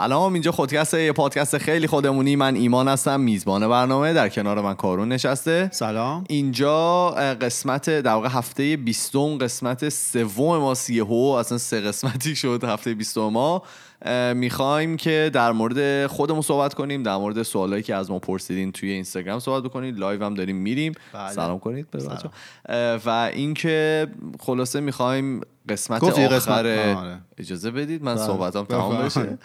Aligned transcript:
سلام 0.00 0.32
اینجا 0.32 0.52
خودکست 0.52 0.94
یه 0.94 1.12
پادکست 1.12 1.58
خیلی 1.58 1.86
خودمونی. 1.86 2.36
من 2.36 2.54
ایمان 2.54 2.88
هستم 2.88 3.20
میزبان 3.20 3.68
برنامه. 3.68 4.12
در 4.12 4.28
کنار 4.28 4.60
من 4.60 4.74
کارون 4.74 5.08
نشسته. 5.08 5.68
سلام. 5.72 6.24
اینجا 6.28 7.10
قسمت 7.10 7.90
در 7.90 8.12
واقع 8.12 8.28
هفته 8.28 8.76
20 8.76 9.16
قسمت 9.16 9.88
سوم 9.88 10.58
ما 10.58 10.74
یهو 10.88 11.36
اصلا 11.38 11.58
سه 11.58 11.80
قسمتی 11.80 12.36
شد 12.36 12.64
هفته 12.64 12.94
20 12.94 13.18
ما. 13.18 13.62
می‌خوایم 14.34 14.96
که 14.96 15.30
در 15.32 15.52
مورد 15.52 16.06
خودمون 16.06 16.42
صحبت 16.42 16.74
کنیم 16.74 17.02
در 17.02 17.16
مورد 17.16 17.42
سوالایی 17.42 17.82
که 17.82 17.94
از 17.94 18.10
ما 18.10 18.18
پرسیدین 18.18 18.72
توی 18.72 18.90
اینستاگرام 18.90 19.38
صحبت 19.38 19.62
بکنید. 19.62 19.98
live 19.98 20.24
هم 20.24 20.34
داریم 20.34 20.56
میریم. 20.56 20.92
بله. 21.12 21.32
سلام 21.32 21.58
کنید 21.58 21.90
به 21.90 21.98
و 23.06 23.30
اینکه 23.34 24.08
خلاصه 24.40 24.80
می‌خوایم 24.80 25.40
قسمت 25.72 26.04
آخر 26.04 26.26
قسمت- 26.28 26.66
آره. 26.96 27.18
اجازه 27.38 27.70
بدید 27.70 28.02
من 28.04 28.14
بله. 28.14 28.26
صحبتام 28.26 28.64
تمام. 28.66 28.96
بشه 29.02 29.38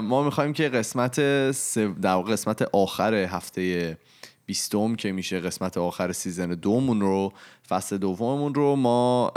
ما 0.00 0.22
می‌خوایم 0.22 0.52
که 0.52 0.68
قسمت 0.68 1.50
سو- 1.52 1.94
در 1.94 2.16
قسمت 2.16 2.62
آخر 2.72 3.14
هفته 3.14 3.98
بیستم 4.46 4.94
که 4.94 5.12
میشه 5.12 5.40
قسمت 5.40 5.78
آخر 5.78 6.12
season 6.12 6.48
دومون 6.48 7.00
رو 7.00 7.32
فصل 7.68 7.98
دوممون 7.98 8.54
رو 8.54 8.76
ما 8.76 9.32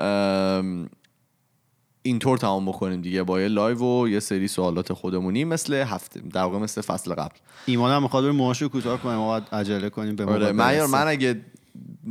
اینطور 2.01 2.37
تمام 2.37 2.65
بکنیم 2.65 3.01
دیگه 3.01 3.23
با 3.23 3.41
یه 3.41 3.47
live 3.47 3.77
و 4.03 4.07
یه 4.09 4.20
سری 4.20 4.47
سوالات 4.47 4.93
خودمونی 4.93 5.43
مثل 5.45 5.73
هفته 5.73 6.20
در 6.20 6.41
واقع 6.43 6.57
مثل 6.57 6.81
فصل 6.81 7.13
قبل 7.13 7.35
ایمان 7.65 7.91
هم 7.91 8.03
می‌خواد 8.03 8.25
موهاشو 8.25 8.70
کوتاه 8.70 9.01
کنه 9.01 9.15
ما 9.15 9.27
باید 9.27 9.43
عجله 9.51 9.90
کنیم 9.90 10.15
به 10.15 10.25
آره 10.25 10.53
برسه. 10.53 10.87
من 10.87 11.07
اگه 11.07 11.41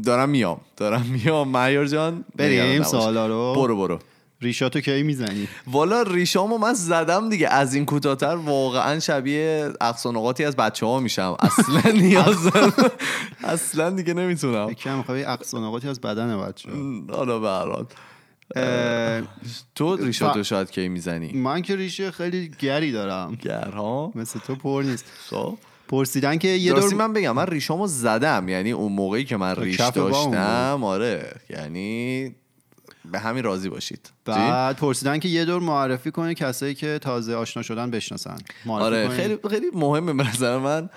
دارم 0.04 0.28
میام. 0.28 0.60
دارم 0.76 1.02
میام. 1.02 1.48
معیار 1.48 1.86
جان 1.86 2.24
بریم. 2.36 2.82
سوالا 2.82 3.26
رو. 3.26 3.52
برو 3.56 3.76
برو. 3.76 3.98
ریشاتو 4.40 4.80
کی 4.80 5.02
می‌زنی؟ 5.02 5.48
والا 5.66 6.02
ریشامو 6.02 6.58
من 6.58 6.74
زدم 6.74 7.28
دیگه. 7.28 7.48
از 7.48 7.74
این 7.74 7.84
کوتاهتر 7.84 8.36
واقعا 8.36 9.00
شبیه 9.00 9.72
اقصانقاتی 9.80 10.44
از 10.44 10.56
بچه 10.56 10.86
ها 10.86 11.00
میشم. 11.00 11.36
اصلا 11.40 11.92
نیاز. 12.02 12.50
اصلا 13.44 13.90
دیگه 13.90 14.14
نمی‌تونم. 14.14 14.70
یکم 14.70 14.96
می‌خوای 14.96 15.24
اقصانقاتی 15.24 15.88
از 15.88 16.00
بدن 16.00 16.40
بچه 16.46 16.68
حالا 17.10 17.38
به 17.38 17.48
هر 17.48 17.66
حال. 17.68 17.86
تو 19.74 19.96
ریشاتو 19.96 20.42
شاید 20.42 20.70
کی 20.70 20.88
می‌زنی؟ 20.88 21.32
من 21.32 21.62
که 21.62 21.76
ریشه 21.76 22.10
خیلی 22.10 22.50
گری 22.58 22.92
دارم. 22.92 23.34
گرها؟ 23.34 24.12
مثل 24.14 24.38
تو 24.38 24.54
پر 24.54 24.82
نیست. 24.86 25.04
خب. 25.30 25.58
پرسیدن 25.94 26.38
که 26.38 26.48
یه 26.48 26.72
دور 26.72 26.94
من 26.94 27.12
بگم 27.12 27.32
من 27.32 27.46
ریشامو 27.46 27.86
زدم. 27.86 28.48
یعنی 28.48 28.72
اون 28.72 28.92
موقعی 28.92 29.24
که 29.24 29.36
من 29.36 29.56
ریش 29.56 29.76
کف 29.76 29.98
بام 29.98 30.10
داشتم 30.10 30.84
آره. 30.84 31.32
یعنی 31.50 32.34
به 33.12 33.18
همین 33.18 33.44
راضی 33.44 33.68
باشید؟ 33.68 34.10
بعد 34.24 34.76
پرسیدن 34.76 35.18
که 35.18 35.28
یه 35.28 35.44
دور 35.44 35.62
معرفی 35.62 36.10
کنه 36.10 36.34
کسایی 36.34 36.74
که 36.74 36.98
تازه 36.98 37.34
آشنا 37.34 37.62
شدن 37.62 37.90
بشناسن. 37.90 38.36
آره؟ 38.68 39.08
خیلی 39.08 39.38
خیلی 39.50 39.66
مهمه 39.74 40.12
به 40.12 40.28
نظر 40.28 40.58
من 40.58 40.90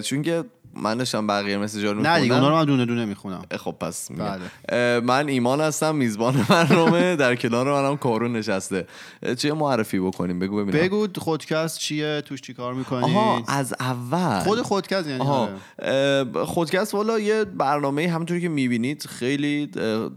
چون 0.00 0.22
که 0.22 0.44
من 0.82 0.98
داشتم 0.98 1.26
بقیه 1.26 1.58
مسیجا 1.58 1.92
رو 1.92 2.02
نه 2.02 2.20
دیگه. 2.20 2.34
اونا 2.34 2.48
رو 2.48 2.54
من 2.54 2.64
دونه 2.64 2.84
دونه 2.84 3.04
می‌خونم. 3.04 3.42
خب 3.58 3.74
پس. 3.80 4.10
بله. 4.12 5.00
من 5.00 5.28
ایمان 5.28 5.60
هستم 5.60 5.94
میزبان 5.94 6.46
برنامه 6.48 7.16
در 7.16 7.36
کنار 7.36 7.82
منم 7.82 7.96
کارون 7.96 8.36
نشسته. 8.36 8.86
چه 9.38 9.52
معرفی 9.52 9.98
بکنیم؟ 9.98 10.38
بگو 10.38 10.64
ببینم. 10.64 10.84
بگو 10.84 11.06
خودکست 11.18 11.78
چیه؟ 11.78 12.20
توش 12.20 12.40
چی 12.40 12.54
کار 12.54 12.74
می‌کنی؟ 12.74 13.02
آها 13.02 13.42
از 13.48 13.74
اول. 13.80 14.40
خود 14.40 14.62
خودکست 14.62 15.08
یعنی 15.08 15.20
آها. 15.20 15.48
آره. 15.82 16.44
خودکست 16.44 16.94
والا 16.94 17.18
یه 17.18 17.44
برنامه 17.44 18.08
همونطوری 18.08 18.40
که 18.40 18.48
می‌بینید 18.48 19.06
خیلی 19.06 19.66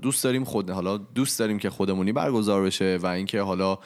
دوست 0.01 0.23
داریم 0.23 0.43
خود 0.43 0.69
حالا 0.69 0.97
دوست 0.97 1.39
داریم 1.39 1.59
که 1.59 1.69
خودمونی 1.69 2.11
برگزار 2.11 2.63
بشه 2.63 2.99
و 3.01 3.07
اینکه 3.07 3.41
حالا 3.41 3.77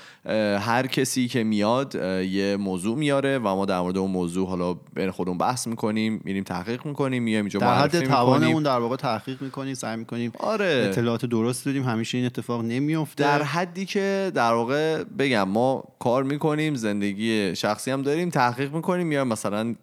هر 0.60 0.88
کسی 0.88 1.28
که 1.28 1.44
میاد 1.44 1.96
یه 1.96 2.58
موضوع 2.60 2.98
میاره 2.98 3.38
و 3.38 3.56
ما 3.56 3.66
در 3.66 3.80
مورد 3.80 3.98
اون 3.98 4.12
موضوع 4.12 4.48
حالا 4.48 4.74
بین 4.74 5.12
خودمون 5.12 5.38
بحث 5.38 5.68
می‌کنیم 5.68 6.22
میریم 6.24 6.44
تحقیق 6.44 6.63
می‌کنیم 6.86 7.24
میایم 7.24 7.46
اینجا 7.46 7.60
در 7.60 7.76
حد. 7.76 8.00
توانمون 8.00 8.64
در 8.64 8.78
واقع 8.80 8.96
تحقیق 8.96 9.42
می‌کنیم 9.42 9.74
سعی 9.74 9.98
می‌کنیم 9.98 10.32
آره. 10.40 10.88
اطلاعات 10.90 11.26
درست 11.26 11.68
بدیم. 11.68 11.84
همیشه 11.84 12.18
این 12.18 12.26
اتفاق 12.26 12.62
نمیفته 12.62 13.24
در 13.24 13.44
حدی 13.44 13.86
که 13.86 14.32
در 14.36 14.54
واقع 14.54 15.04
بگم 15.04 15.50
ما 15.50 15.84
کار 16.00 16.24
می‌کنیم 16.24 16.76
زندگی 16.76 17.56
شخصی 17.56 17.92
هم 17.92 18.02
داریم 18.02 18.30
تحقیق 18.30 18.74
می‌کنیم 18.74 19.12
یا 19.12 19.26
مثلا 19.26 19.76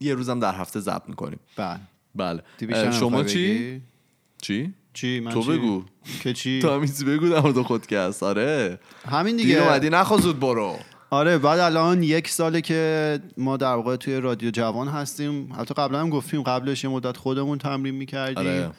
یه 0.00 0.14
روزم 0.14 0.40
در 0.40 0.54
هفته 0.54 0.80
ضبط 0.80 1.08
می‌کنیم. 1.08 1.38
بله. 1.56 1.80
بله. 2.14 2.90
شما 2.90 3.24
چی؟ 3.24 3.82
چی؟ 4.42 4.74
چی؟ 4.92 5.20
من 5.20 5.32
تو 5.32 5.42
چی؟ 5.42 5.50
بگو. 5.50 5.84
که 6.22 6.32
چی؟ 6.32 6.60
تو 6.62 6.80
چیزی 6.80 7.04
بگو 7.04 7.28
در 7.28 7.40
مورد 7.40 7.62
خودکست. 7.62 8.22
آره. 8.22 8.78
همین 9.08 9.36
دیگه. 9.36 9.62
اومدی 9.62 9.90
نخوا 9.90 10.16
زود 10.16 10.40
برو. 10.40 10.78
آره 11.10 11.38
بعد 11.38 11.58
الان 11.58 12.02
یک 12.02 12.28
ساله 12.28 12.60
که 12.60 13.20
ما 13.36 13.56
در 13.56 13.74
واقع 13.74 13.96
توی 13.96 14.16
رادیو 14.16 14.50
جوان 14.50 14.88
هستیم. 14.88 15.52
البته 15.52 15.74
قبلا 15.74 16.00
هم 16.00 16.10
گفتیم 16.10 16.42
قبلش 16.42 16.84
یه 16.84 16.90
مدت 16.90 17.16
خودمون 17.16 17.58
تمرین 17.58 17.94
می‌کردیم. 17.94 18.38
آره. 18.38 18.70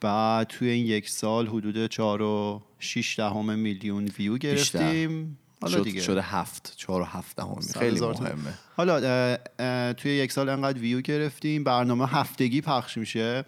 بعد 0.00 0.46
توی 0.46 0.68
این 0.68 0.86
یک 0.86 1.08
سال 1.08 1.46
حدود 1.46 1.86
چهار 1.86 2.22
و 2.22 2.62
شیش 2.78 3.18
دهم 3.18 3.58
میلیون 3.58 4.10
ویو 4.18 4.38
گرفتیم. 4.38 5.38
حالا 5.62 5.78
شد 5.78 5.84
دیگه. 5.84 6.00
شده 6.00 6.22
هفت 6.22 6.72
چهار 6.76 7.00
و 7.00 7.04
هفت 7.04 7.36
دهمی 7.36 7.62
صد 7.62 7.78
خیلی. 7.80 8.00
مهمه. 8.00 8.54
حالا 8.76 8.96
اه، 8.96 9.38
اه، 9.58 9.92
توی 9.92 10.10
یک 10.10 10.32
سال 10.32 10.48
انقدر 10.48 10.78
ویو 10.78 11.00
گرفتیم. 11.00 11.64
برنامه 11.64 12.06
هفتگی 12.06 12.60
پخش 12.60 12.98
میشه. 12.98 13.44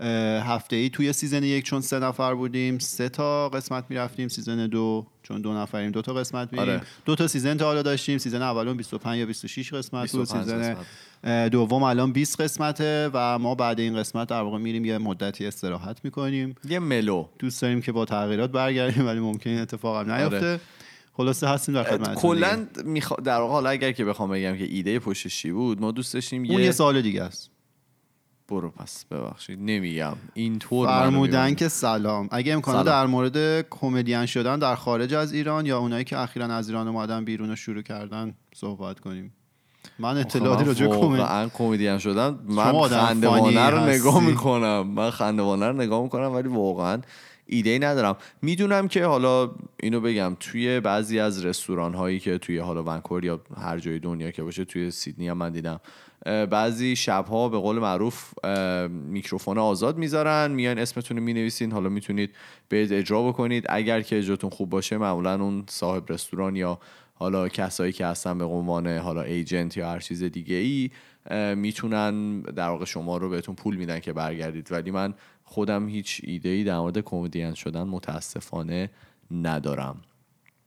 هفته 0.00 0.76
ای 0.76 0.90
توی 0.90 1.12
season 1.12 1.42
یک 1.42 1.64
چون 1.64 1.80
سه 1.80 1.98
نفر 1.98 2.34
بودیم 2.34 2.78
سه 2.78 3.08
تا 3.08 3.48
قسمت 3.48 3.84
می‌رفتیم 3.88 4.28
season 4.28 4.66
دو 4.66 5.06
چون 5.22 5.40
دو 5.40 5.52
نفریم 5.52 5.90
دو 5.90 6.02
تا 6.02 6.14
قسمت 6.14 6.52
میریم 6.52 6.68
آره. 6.68 6.82
دو 7.04 7.14
تا 7.14 7.26
season 7.26 7.56
تا 7.56 7.64
حالا 7.64 7.82
داشتیم 7.82 8.18
season 8.18 8.42
اولمون 8.42 8.76
25 8.76 9.18
یا 9.18 9.26
26 9.26 9.74
قسمت 9.74 10.12
بود 10.12 10.20
25 10.20 10.44
season 10.44 11.48
دوم 11.48 11.82
الان 11.82 12.12
20 12.12 12.40
قسمته 12.40 13.10
و 13.12 13.38
ما 13.38 13.54
بعد 13.54 13.80
این 13.80 13.96
قسمت 13.96 14.28
در 14.28 14.40
واقع 14.40 14.58
میریم 14.58 14.84
یه 14.84 14.98
مدتی 14.98 15.46
استراحت 15.46 16.04
می‌کنیم 16.04 16.54
یه 16.68 16.78
ملو 16.78 17.26
دوست 17.38 17.62
داریم 17.62 17.80
که 17.80 17.92
با 17.92 18.04
تغییرات 18.04 18.50
برگردیم 18.50 19.06
ولی 19.06 19.20
ممکن 19.20 19.50
این 19.50 19.60
اتفاق 19.60 20.08
هم 20.08 20.12
نیفته 20.12 20.36
آره. 20.36 20.60
خلاصه 21.12 21.48
هستیم 21.48 21.74
در 21.74 21.96
دیگه. 21.96 22.14
کلا 22.14 22.66
میخوا... 22.84 23.16
در 23.16 23.38
واقع 23.38 23.52
حالا 23.52 23.70
اگر 23.70 23.92
که 23.92 24.04
بخوام 24.04 24.30
بگم 24.30 24.56
که 24.56 24.64
ایده 24.64 24.98
پشتش 24.98 25.36
چی 25.36 25.52
بود 25.52 25.80
ما 25.80 25.90
دوست 25.90 26.14
داشتیم 26.14 26.42
اون 26.42 26.58
یه 26.58 26.64
یه 26.64 26.70
سال 26.70 27.02
دیگه 27.02 27.22
است 27.22 27.50
برو 28.48 28.70
پس 28.70 29.04
ببخشید 29.04 29.58
نمیگم 29.62 30.16
اینطور 30.34 30.88
فرمودن. 30.88 31.54
که 31.54 31.68
سلام 31.68 32.28
اگه 32.32 32.52
امکانه 32.52 32.82
سلام. 32.82 32.86
در 32.86 33.06
مورد 33.06 33.68
کمدین 33.68 34.26
شدن 34.26 34.58
در 34.58 34.74
خارج 34.74 35.14
از 35.14 35.32
ایران 35.32 35.66
یا 35.66 35.78
اونایی 35.78 36.04
که 36.04 36.18
اخیرا 36.18 36.46
از 36.46 36.68
ایران 36.68 36.88
اومدن 36.88 37.24
بیرون 37.24 37.50
و 37.50 37.56
شروع 37.56 37.82
کردن 37.82 38.34
صحبت 38.54 39.00
کنیم 39.00 39.32
من 39.98 40.16
اطلاعاتی 40.16 40.64
راجع 40.64 40.86
به 40.86 40.94
من 40.94 41.00
کمد 41.00 41.18
واقعا 41.18 41.48
کمدین 41.48 41.98
شدن 41.98 42.38
من 42.44 42.88
خندوانه 42.88 43.70
رو 43.70 43.80
نگاه. 43.80 44.24
می‌کنم 44.24 44.86
من 44.86 45.10
خندوانه 45.10 45.66
رو 45.66 45.76
نگاه 45.76 46.02
می‌کنم 46.02 46.32
ولی 46.32 46.48
واقعا 46.48 47.00
ایده 47.48 47.70
ای 47.70 47.78
ندارم. 47.78 48.16
می‌دونم 48.42 48.88
که 48.88 49.04
حالا 49.04 49.50
اینو 49.82 50.00
بگم 50.00 50.36
توی 50.40 50.80
بعضی 50.80 51.20
از 51.20 51.44
رستوران 51.44 51.94
هایی 51.94 52.20
که 52.20 52.38
توی 52.38 52.58
حالا 52.58 52.82
ونکوور 52.82 53.24
یا 53.24 53.40
هر 53.56 53.78
جای 53.78 53.98
دنیا 53.98 54.30
که 54.30 54.42
باشه 54.42 54.64
توی 54.64 54.90
سیدنی 54.90 55.28
هم 55.28 55.36
من 55.36 55.52
دیدم 55.52 55.80
بعضی 56.24 56.96
شبها 56.96 57.48
به 57.48 57.58
قول 57.58 57.78
معروف 57.78 58.46
میکروفون 58.88 59.58
آزاد 59.58 59.98
می‌ذارن 59.98 60.50
میان 60.50 60.78
اسمتون 60.78 61.16
رو 61.16 61.22
می‌نویسین 61.22 61.72
حالا 61.72 61.88
می‌تونید 61.88 62.30
برید 62.70 62.92
اجرا 62.92 63.22
بکنید. 63.22 63.64
اگر 63.68 64.02
که 64.02 64.18
اجراتون 64.18 64.50
خوب 64.50 64.70
باشه 64.70 64.98
معمولا 64.98 65.34
اون 65.34 65.64
صاحب 65.68 66.12
رستوران 66.12 66.56
یا 66.56 66.78
حالا 67.14 67.48
کسایی 67.48 67.92
که 67.92 68.06
هستن 68.06 68.38
به 68.38 68.44
عنوان 68.44 68.86
حالا 68.86 69.22
ایجنت 69.22 69.76
یا 69.76 69.90
هر 69.90 69.98
چیز 69.98 70.22
دیگه 70.22 70.56
ای 70.56 70.90
می‌تونن 71.56 72.40
در 72.40 72.68
واقع 72.68 72.84
شما 72.84 73.16
رو 73.16 73.28
بهتون 73.30 73.54
پول 73.54 73.76
میدن 73.76 74.00
که 74.00 74.12
برگردید. 74.12 74.72
ولی 74.72 74.90
من 74.90 75.14
خودم 75.44 75.88
هیچ 75.88 76.20
ایده 76.24 76.48
ای 76.48 76.64
در 76.64 76.78
مورد 76.78 76.98
کمدین 76.98 77.54
شدن 77.54 77.82
متاسفانه 77.82 78.90
ندارم. 79.30 79.96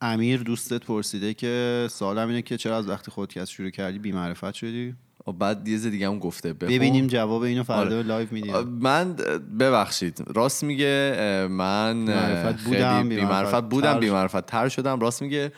امیر 0.01 0.43
دوستت 0.43 0.85
پرسیده 0.85 1.33
که 1.33 1.87
سوالم 1.91 2.27
اینه 2.27 2.41
که 2.41 2.57
چرا 2.57 2.77
از 2.77 2.89
وقتی 2.89 3.11
خودکست 3.11 3.51
شروع 3.51 3.69
کردی 3.69 3.99
بی 3.99 4.11
معرفت 4.11 4.53
شدی؟ 4.53 4.95
و 5.27 5.31
بعد 5.31 5.67
یه 5.67 5.77
دیگه 5.77 6.07
هم 6.07 6.19
گفته. 6.19 6.53
بخون. 6.53 6.75
ببینیم 6.75 7.07
جواب 7.07 7.41
اینو 7.41 7.63
فردا 7.63 7.95
آره. 7.95 8.07
live 8.07 8.27
میدیم. 8.31 8.63
من 8.63 9.15
ببخشید. 9.59 10.23
راست 10.35 10.63
میگه 10.63 11.15
من 11.51 11.97
معرفت 11.97 12.63
بودم، 12.63 13.09
بی 13.09 13.15
بی‌معرفت 13.15 13.33
معرفت 13.33 13.69
بودم 13.69 13.93
تر 13.93 13.99
بی 13.99 14.09
معرفت 14.09 14.45
تر 14.45 14.69
شدم. 14.69 14.99
راست 14.99 15.21
میگه 15.21 15.51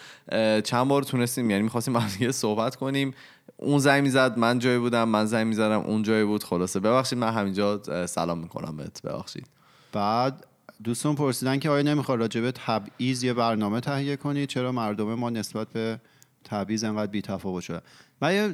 چند 0.63 0.87
بار 0.87 1.03
تونستیم 1.03 1.49
یعنی 1.49 1.63
می‌خواستیم 1.63 1.93
با 1.93 1.99
هم 1.99 2.31
صحبت 2.31 2.75
کنیم. 2.75 3.13
اون 3.57 3.79
زنگ 3.79 4.03
می‌زد 4.03 4.37
من 4.37 4.59
جایی 4.59 4.77
بودم 4.77 5.09
من 5.09 5.25
زنگ 5.25 5.47
می‌زدم 5.47 5.79
اون 5.79 6.03
جایی 6.03 6.25
بود 6.25 6.43
خلاصه. 6.43 6.79
ببخشید 6.79 7.19
من 7.19 7.33
همینجا 7.33 7.81
سلام 8.05 8.39
می‌کنم 8.39 8.77
بهت. 8.77 9.01
ببخشید. 9.01 9.47
بعد 9.91 10.45
دوستان 10.83 11.15
پرسیدن 11.15 11.59
که 11.59 11.69
آیا 11.69 11.81
نمی‌خواد 11.81 12.19
راجع 12.19 12.41
به 12.41 12.51
تبعیض 12.51 13.23
یه 13.23 13.33
برنامه 13.33 13.79
تهیه 13.79 14.15
کنی؟ 14.15 14.45
چرا 14.45 14.71
مردم 14.71 15.13
ما 15.13 15.29
نسبت 15.29 15.67
به 15.67 15.99
تبعیض 16.43 16.83
انقدر 16.83 17.11
بی 17.11 17.21
تفاوت 17.21 17.63
شده 17.63 17.81
من 18.21 18.33
یه 18.35 18.53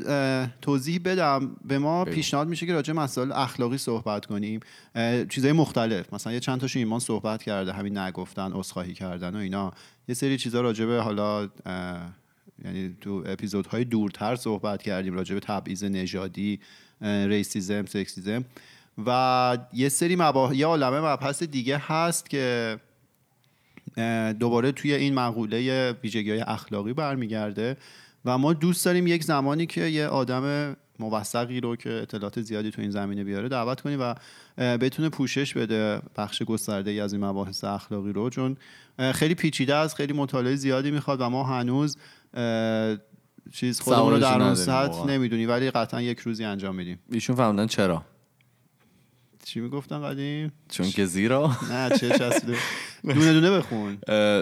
توضیح 0.61 1.01
بدم. 1.05 1.55
به 1.65 1.79
ما 1.79 2.05
بگو. 2.05 2.15
پیشنهاد 2.15 2.47
میشه 2.47 2.65
که 2.65 2.73
راجع 2.73 2.93
مسائل 2.93 3.31
اخلاقی 3.31 3.77
صحبت 3.77 4.25
کنیم. 4.25 4.59
اه، 4.95 5.25
چیزای 5.25 5.51
مختلف. 5.51 6.13
مثلا 6.13 6.33
یه 6.33 6.39
چند 6.39 6.59
تاشو 6.59 6.79
ایمان 6.79 6.99
صحبت 6.99 7.43
کرده 7.43 7.73
همین 7.73 7.97
نگفتن 7.97 8.51
عذرخواهی 8.53 8.93
کردن 8.93 9.35
و 9.35 9.39
اینا. 9.39 9.73
یه 10.07 10.15
سری 10.15 10.37
چیزا 10.37 10.61
راجع 10.61 10.85
به 10.85 11.01
حالا 11.01 11.49
یعنی 12.65 12.95
تو 13.01 13.23
اپیزودهای 13.25 13.83
دورتر 13.83 14.35
صحبت 14.35 14.81
کردیم 14.81 15.13
راجع 15.13 15.33
به 15.33 15.39
تبعیض 15.39 15.83
نژادی 15.83 16.59
ریسیزم 17.01 17.85
سکسیزم. 17.85 18.45
و 19.05 19.57
یه 19.73 19.89
سری 19.89 20.15
مباح... 20.15 20.55
یه 20.55 20.65
عالمه 20.65 20.99
مبحث 20.99 21.43
دیگه 21.43 21.77
هست 21.77 22.29
که 22.29 22.77
دوباره 24.39 24.71
توی 24.71 24.93
این 24.93 25.13
مقوله 25.13 25.91
ویژگی 26.03 26.31
های 26.31 26.39
اخلاقی 26.39 26.93
برمیگرده 26.93 27.77
و 28.25 28.37
ما 28.37 28.53
دوست 28.53 28.85
داریم 28.85 29.07
یک 29.07 29.23
زمانی 29.23 29.65
که 29.65 29.81
یه 29.81 30.07
آدم 30.07 30.75
موثقی 30.99 31.59
رو 31.59 31.75
که 31.75 31.89
اطلاعات 31.89 32.41
زیادی 32.41 32.71
تو 32.71 32.81
این 32.81 32.91
زمینه 32.91 33.23
بیاره 33.23 33.49
دعوت 33.49 33.81
کنیم 33.81 33.99
و 34.01 34.15
بتونه 34.57 35.09
پوشش 35.09 35.53
بده 35.53 36.01
بخش 36.17 36.43
گسترده 36.43 36.91
ای 36.91 36.99
از 36.99 37.13
این 37.13 37.25
مباحث 37.25 37.63
اخلاقی 37.63 38.13
رو. 38.13 38.29
چون 38.29 38.57
خیلی 39.13 39.35
پیچیده 39.35 39.75
است 39.75 39.95
خیلی 39.95 40.13
مطالعه 40.13 40.55
زیادی 40.55 40.91
می‌خواد 40.91 41.21
و 41.21 41.29
ما 41.29 41.43
هنوز 41.43 41.97
چیز 43.51 43.79
خودمون 43.81 44.13
رو 44.13 44.19
در 44.19 44.41
اون 44.41 44.55
سطح 44.55 45.05
نمی‌دونیم 45.05 45.49
ولی 45.49 45.71
قطعا 45.71 46.01
یک 46.01 46.19
روزی 46.19 46.43
انجام 46.43 46.75
میدیم. 46.75 46.99
ایشون 47.11 47.35
فهمیدن 47.35 47.67
چرا؟ 47.67 48.05
چی 49.43 49.59
می‌گفتن 49.59 50.01
قدیم؟ 50.01 50.51
چون 50.69 50.89
که 50.89 51.05
زیرا؟ 51.05 51.51
نه 51.71 51.89
چه 51.89 52.09
چسبیده. 52.09 52.57
دونه 53.03 53.33
دونه 53.33 53.51
بخون. 53.51 53.97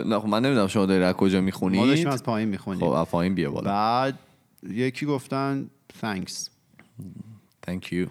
نه 0.05 0.19
خب 0.19 0.27
من 0.27 0.45
نمی‌دونم 0.45 0.67
شما 0.67 0.85
داری 0.85 1.03
از 1.03 1.13
کجا 1.13 1.41
می‌خونید. 1.41 1.79
ما 1.79 1.87
داشتیم 1.87 2.07
از 2.07 2.23
پایین 2.23 2.49
می‌خونیم. 2.49 2.79
خب 2.79 2.91
از 2.91 3.05
پایین 3.05 3.35
بیا 3.35 3.51
بالا. 3.51 3.71
بعد 3.71 4.19
یکی 4.69 5.05
گفتن 5.05 5.69
thanks. 6.01 6.49
Thank 7.67 7.83
you. 7.91 8.07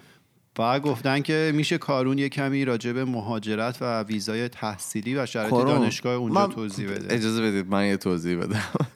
بعد 0.57 0.83
گفتن 0.83 1.21
که 1.21 1.53
میشه 1.55 1.79
کارون 1.79 2.19
یه 2.19 2.29
کمی 2.29 2.65
راجع 2.65 2.93
به 2.93 3.05
مهاجرت 3.05 3.79
و 3.81 4.03
ویزای 4.03 4.49
تحصیلی 4.49 5.17
و 5.17 5.27
شرایط 5.27 5.55
دانشگاه 5.55 6.15
اونجا 6.15 6.47
توضیح 6.47 6.91
بده. 6.91 7.15
اجازه 7.15 7.43
بدید 7.43 7.67
من 7.71 7.87
یه 7.87 7.97
توضیح 7.97 8.37
بدم. 8.37 8.63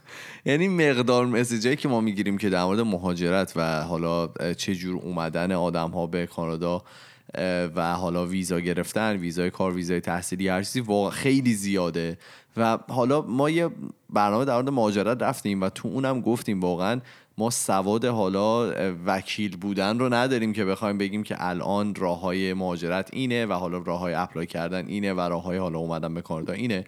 یعنی 0.47 0.69
مقدار 0.69 1.27
مسیجایی 1.27 1.77
که 1.77 1.89
ما 1.89 2.01
می‌گیریم 2.01 2.39
که 2.39 2.51
در 2.51 2.65
مورد 2.65 2.81
مهاجرت 2.81 3.53
و 3.57 3.83
حالا 3.83 4.29
چه 4.57 4.75
جور 4.75 4.97
اومدن 4.97 5.53
آدم 5.53 5.91
ها 5.91 6.07
به 6.07 6.27
کانادا 6.27 6.83
و 7.77 7.95
حالا 7.95 8.27
ویزا 8.27 8.61
گرفتن 8.61 9.17
ویزای 9.17 9.51
کار 9.51 9.73
ویزای 9.73 10.01
تحصیلی 10.01 10.49
هر 10.49 10.63
چیزی 10.63 10.81
واقعا 10.81 11.11
خیلی 11.11 11.55
زیاده. 11.55 12.19
و 12.57 12.79
حالا 12.89 13.23
ما 13.23 13.51
یه 13.51 13.71
برنامه 14.11 14.45
در 14.45 14.55
مورد 14.55 14.69
مهاجرت 14.69 15.23
رفتیم 15.23 15.61
و 15.61 15.69
تو 15.69 15.89
اونم 15.89 16.21
گفتیم 16.21 16.61
واقعا 16.61 17.01
ما 17.39 17.51
سواد 17.51 18.05
حالا 18.05 18.73
وکیل 19.07 19.57
بودن 19.57 19.99
رو 19.99 20.15
نداریم 20.15 20.53
که 20.53 20.65
بخوایم 20.65 20.99
بگیم 20.99 21.23
که 21.23 21.37
الان 21.39 21.95
راه 21.95 22.21
های 22.21 22.55
مهاجرت 22.55 23.09
اینه 23.13 23.47
و 23.47 23.53
حالا 23.53 23.79
راه 23.79 24.01
های 24.01 24.15
اپلای 24.15 24.47
کردن 24.47 24.87
اینه 24.87 25.13
و 25.13 25.21
راه 25.21 25.43
های 25.43 25.59
حالا 25.59 25.79
اومدن 25.79 26.15
به 26.15 26.23
کانادا 26.23 26.53
اینه. 26.53 26.85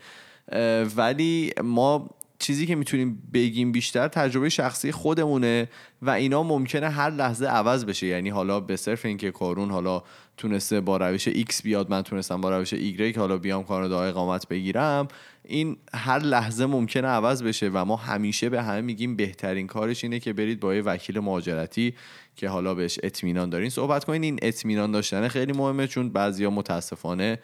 ولی 0.96 1.52
ما 1.62 2.10
چیزی 2.42 2.66
که 2.66 2.74
می‌تونیم 2.74 3.22
بگیم 3.34 3.72
بیشتر 3.72 4.08
تجربه 4.08 4.48
شخصی 4.48 4.92
خودمونه 4.92 5.68
و 6.02 6.10
اینا 6.10 6.42
ممکنه 6.42 6.88
هر 6.90 7.10
لحظه 7.10 7.46
عوض 7.46 7.84
بشه. 7.84 8.06
یعنی 8.06 8.28
حالا 8.28 8.60
به 8.60 8.76
صرف 8.76 9.04
اینکه 9.04 9.30
کارون 9.30 9.70
حالا 9.70 10.02
تونسته 10.36 10.80
با 10.80 10.96
روش 10.96 11.28
X 11.28 11.62
بیاد 11.62 11.90
من 11.90 12.02
تونستم 12.02 12.40
با 12.40 12.58
روش 12.58 12.74
Y 12.74 13.16
حالا 13.16 13.36
بیام 13.36 13.64
کانادا 13.64 14.02
اقامت 14.02 14.48
بگیرم 14.48 15.08
این 15.44 15.76
هر 15.94 16.18
لحظه 16.18 16.66
ممکنه 16.66 17.08
عوض 17.08 17.42
بشه 17.42 17.70
و 17.74 17.84
ما 17.84 17.96
همیشه 17.96 18.48
به 18.48 18.62
همه 18.62 18.80
میگیم 18.80 19.16
بهترین 19.16 19.66
کارش 19.66 20.04
اینه 20.04 20.20
که 20.20 20.32
برید 20.32 20.60
با 20.60 20.74
یه 20.74 20.82
وکیل 20.82 21.20
مهاجرتی 21.20 21.94
که 22.36 22.48
حالا 22.48 22.74
بهش 22.74 22.98
اطمینان 23.02 23.50
دارین. 23.50 23.70
صحبت 23.70 24.04
کنین 24.04 24.24
این 24.24 24.38
اطمینان 24.42 24.92
داشتن 24.92 25.28
خیلی 25.28 25.52
مهمه 25.52 25.86
چون 25.86 26.08
بعضیا 26.08 26.50
متاسفانه 26.50 27.38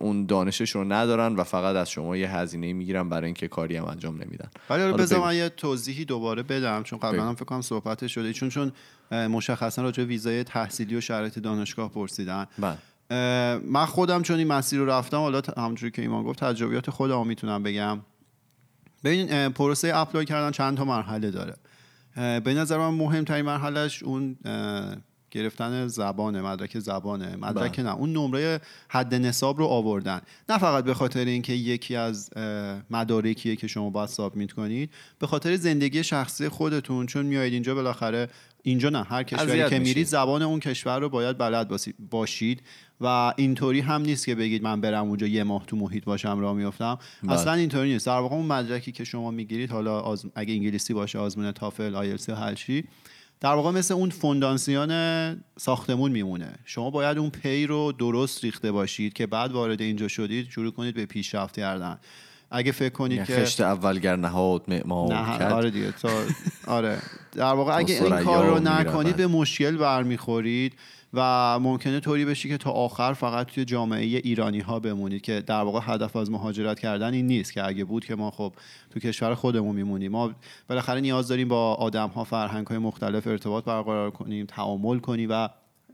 اون 0.00 0.26
دانشش 0.26 0.70
رو 0.70 0.84
ندارن 0.84 1.36
و 1.36 1.44
فقط 1.44 1.76
از 1.76 1.90
شما 1.90 2.16
یه 2.16 2.30
هزینه 2.36 2.72
می‌گیرن 2.72 3.08
برای 3.08 3.24
اینکه 3.24 3.48
کاری 3.48 3.76
هم 3.76 3.84
انجام 3.84 4.22
نمیدن. 4.22 4.50
ولی 4.70 4.82
حالا 4.82 4.96
بذار 4.96 5.20
من 5.20 5.36
یه 5.36 5.48
توضیحی 5.48 6.04
دوباره 6.04 6.42
بدم 6.42 6.82
چون 6.82 6.98
قبلا 6.98 7.28
هم 7.28 7.34
فکر 7.34 7.44
کنم 7.44 7.60
صحبت 7.60 8.06
شده. 8.06 8.32
چون 8.32 8.48
چون 8.48 8.72
مشخصا 9.10 9.82
راجع 9.82 10.02
ویزای 10.02 10.44
تحصیلی 10.44 10.96
و 10.96 11.00
شرایط 11.00 11.38
دانشگاه 11.38 11.90
پرسیدن. 11.90 12.46
بله. 12.58 12.78
من 13.58 13.86
خودم 13.86 14.22
چون 14.22 14.38
این 14.38 14.48
مسیر 14.48 14.78
رو 14.78 14.86
رفتم 14.86 15.16
حالا 15.16 15.42
همونجوری 15.56 15.92
که 15.92 16.02
ایمان 16.02 16.24
گفت 16.24 16.44
تجربیات 16.44 16.90
خودم 16.90 17.26
می‌تونم 17.26 17.62
بگم. 17.62 18.00
ببین 19.04 19.48
پروسه 19.48 19.92
اپلای 19.94 20.24
کردن 20.24 20.50
چند 20.50 20.76
تا 20.76 20.84
مرحله 20.84 21.30
داره. 21.30 21.56
به 22.16 22.54
نظر 22.54 22.78
من 22.78 22.90
مهمترین 22.90 23.44
مرحلهش 23.44 24.02
اون 24.02 24.36
گرفتن 25.34 25.86
زبانه 25.86 26.42
مدرک 26.42 26.78
زبانه 26.78 27.36
مدرک 27.36 27.76
بله. 27.76 27.86
نه 27.86 27.94
اون 27.94 28.12
نمره 28.12 28.60
حد 28.88 29.14
نصاب 29.14 29.58
رو 29.58 29.66
آوردن. 29.66 30.20
نه 30.48 30.58
فقط 30.58 30.84
به 30.84 30.94
خاطر 30.94 31.24
اینکه 31.24 31.52
یکی 31.52 31.96
از 31.96 32.30
مدارکیه 32.90 33.56
که 33.56 33.66
شما 33.66 33.90
باید 33.90 34.08
سابمیت 34.08 34.52
کنید 34.52 34.90
به 35.18 35.26
خاطر 35.26 35.56
زندگی 35.56 36.04
شخصی 36.04 36.48
خودتون 36.48 37.06
چون 37.06 37.26
میایید 37.26 37.52
اینجا 37.52 37.74
بالاخره 37.74 38.28
اینجا 38.62 38.88
نه 38.88 39.02
هر 39.02 39.22
کشوری 39.22 39.68
که 39.70 39.78
میرید 39.78 40.06
زبان 40.06 40.42
اون 40.42 40.60
کشور 40.60 41.00
رو 41.00 41.08
باید 41.08 41.38
بلد 41.38 41.72
باشید. 42.10 42.62
و 43.00 43.32
اینطوری 43.36 43.80
هم 43.80 44.02
نیست 44.02 44.26
که 44.26 44.34
بگید 44.34 44.62
من 44.62 44.80
برم 44.80 45.08
اونجا 45.08 45.26
یه 45.26 45.44
ماه 45.44 45.66
تو 45.66 45.76
محیط 45.76 46.04
bاشم 46.04 46.38
راه 46.38 46.54
میافتم. 46.54 46.98
بله. 47.22 47.32
اصلا 47.32 47.52
اینطوری 47.52 47.92
نیست. 47.92 48.06
در 48.06 48.18
واقع 48.18 48.34
اون 48.34 48.46
مدرکی 48.46 48.92
که 48.92 49.04
شما 49.04 49.30
می‌گیرید 49.30 49.70
حالا 49.70 50.16
اگه 50.34 50.54
انگلیسی 50.54 50.94
باشه 50.94 51.18
آزمون 51.18 51.52
تافل 51.52 51.94
آیلتس 51.94 52.30
هر 52.30 52.54
چی 52.54 52.84
در 53.44 53.54
واقع 53.54 53.70
مثل 53.70 53.94
اون 53.94 54.10
فوندانسیون 54.10 54.90
ساختمون 55.58 56.12
میمونه. 56.12 56.48
شما 56.64 56.90
باید 56.90 57.18
اون 57.18 57.30
پی 57.30 57.66
رو 57.66 57.92
درست 57.92 58.44
ریخته 58.44 58.72
باشید 58.72 59.12
که 59.12 59.26
بعد 59.26 59.52
وارد 59.52 59.80
اینجا 59.80 60.08
شدید 60.08 60.50
شروع 60.50 60.72
کنید 60.72 60.94
به 60.94 61.06
پیشرفت 61.06 61.56
کردن. 61.56 61.98
اگه 62.50 62.72
فکر 62.72 62.92
کنید 62.92 63.24
که 63.24 63.36
خشت 63.36 63.60
اولگر 63.60 64.16
نهاد 64.16 64.62
معمار 64.68 65.12
نه 65.12 65.46
آره 65.46 65.70
دیگه 65.70 65.92
تا 65.92 66.08
آره. 66.66 66.98
در 67.32 67.54
واقع 67.54 67.76
اگه 67.78 68.04
این 68.04 68.24
کار 68.24 68.46
رو 68.46 68.58
نکنید 68.58 69.16
به 69.16 69.26
مشکل 69.26 69.76
برمیخورید. 69.76 70.74
و 71.14 71.58
ممکنه 71.60 72.00
طوری 72.00 72.24
بشی 72.24 72.48
که 72.48 72.58
تا 72.58 72.70
آخر 72.70 73.12
فقط 73.12 73.46
توی 73.46 73.64
جامعه 73.64 74.00
ایرانی 74.00 74.60
ها 74.60 74.80
بمونید 74.80 75.22
که 75.22 75.40
در 75.40 75.62
واقع 75.62 75.80
هدف 75.82 76.16
از 76.16 76.30
مهاجرت 76.30 76.80
کردن 76.80 77.14
این 77.14 77.26
نیست 77.26 77.52
که 77.52 77.66
اگه 77.66 77.84
بود 77.84 78.04
که 78.04 78.14
ما 78.14 78.30
خب 78.30 78.52
تو 78.90 79.00
کشور 79.00 79.34
خودمون 79.34 79.76
میمونیم. 79.76 80.12
ما 80.12 80.34
بالاخره 80.68 81.00
نیاز 81.00 81.28
داریم 81.28 81.48
با 81.48 81.74
آدم 81.74 82.08
ها 82.08 82.24
فرهنگ 82.24 82.66
های 82.66 82.78
مختلف 82.78 83.26
ارتباط 83.26 83.64
برقرار 83.64 84.10
کنیم 84.10 84.46
تعامل 84.46 84.98
کنیم 84.98 85.28
و 85.32 85.48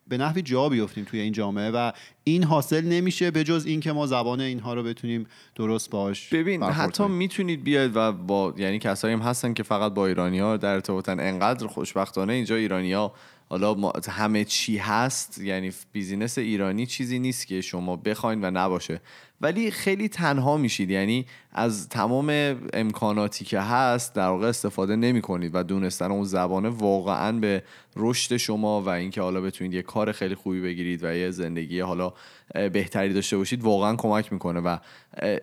به 0.09 0.19
نحوی 0.19 0.43
جا 0.43 0.69
بیفتیم 0.69 1.05
توی 1.05 1.21
این 1.21 1.33
جامعه 1.33 1.71
و 1.71 1.93
این 2.25 2.45
حاصل 2.45 2.85
نمیشه 2.85 3.31
به 3.31 3.45
جز 3.45 3.67
اینکه 3.67 3.93
ما 3.93 4.07
زبان 4.07 4.41
اینها 4.41 4.75
رو 4.75 4.83
بتونیم 4.83 5.27
درست 5.55 5.91
باش 5.91 6.29
ببین 6.29 6.63
حتی 6.63 7.09
می‌تونید 7.09 7.65
بیاید 7.65 7.93
و 7.95 8.13
با 8.13 8.55
یعنی 8.57 8.79
کسایی 8.79 9.15
هم 9.15 9.21
هستن 9.21 9.53
که 9.53 9.63
فقط 9.63 9.95
با 9.95 10.07
ایرانی 10.07 10.39
ها 10.39 10.57
در 10.57 10.75
ارتباطن. 10.75 11.21
انقدر 11.21 11.67
خوشبختانه 11.67 12.33
اینجا 12.33 12.57
ایرانی 12.57 12.93
ها 12.93 13.13
حالا 13.49 13.93
همه 14.09 14.45
چی 14.45 14.77
هست 14.77 15.39
یعنی 15.39 15.73
بیزینس 15.93 16.39
ایرانی 16.39 16.87
چیزی 16.87 17.19
نیست 17.19 17.47
که 17.47 17.61
شما 17.61 17.97
بخواین 17.97 18.45
و 18.45 18.51
نباشه. 18.51 19.01
ولی 19.41 19.71
خیلی 19.71 20.09
تنها 20.09 20.57
میشید. 20.57 20.91
یعنی 20.91 21.27
از 21.53 21.89
تمام 21.89 22.57
امکاناتی 22.73 23.45
که 23.45 23.61
هست 23.61 24.15
در 24.15 24.29
واقع 24.29 24.47
استفاده 24.47 24.97
نمی 24.97 25.23
کنید 25.23 25.51
و 25.55 25.63
دونستن 25.63 26.11
اون 26.11 26.25
زبانه 26.25 26.69
واقعا 26.69 27.33
به 27.33 27.63
رشد 27.97 28.37
شما 28.37 28.83
و 28.83 28.89
اینکه 28.89 29.23
حالا 29.23 29.41
بتونید 29.41 29.75
یه 29.75 29.83
کار 29.83 30.13
خیلی 30.13 30.35
خوبی 30.35 30.61
بگیرید 30.61 31.05
و 31.05 31.15
یه 31.15 31.31
زندگی 31.31 31.81
حالا 31.81 32.10
بهتری 32.55 33.13
داشته 33.13 33.37
باشید 33.37 33.63
واقعا 33.63 33.97
کمک 33.97 34.33
می‌کنه. 34.33 34.61
و 34.61 34.77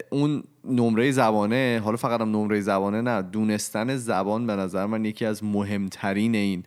اون 0.10 0.44
نمره 0.66 1.12
زبانه 1.12 1.82
حالا 1.84 1.98
فقط 1.98 2.22
هم 2.22 2.30
نمره 2.30 2.62
زبانه 2.62 3.02
نه 3.02 3.22
دونستن 3.22 3.96
زبان 3.96 4.48
به 4.48 4.56
نظر 4.56 4.86
من 4.86 5.06
یکی 5.06 5.26
از 5.26 5.44
مهمترین 5.44 6.36
این 6.36 6.64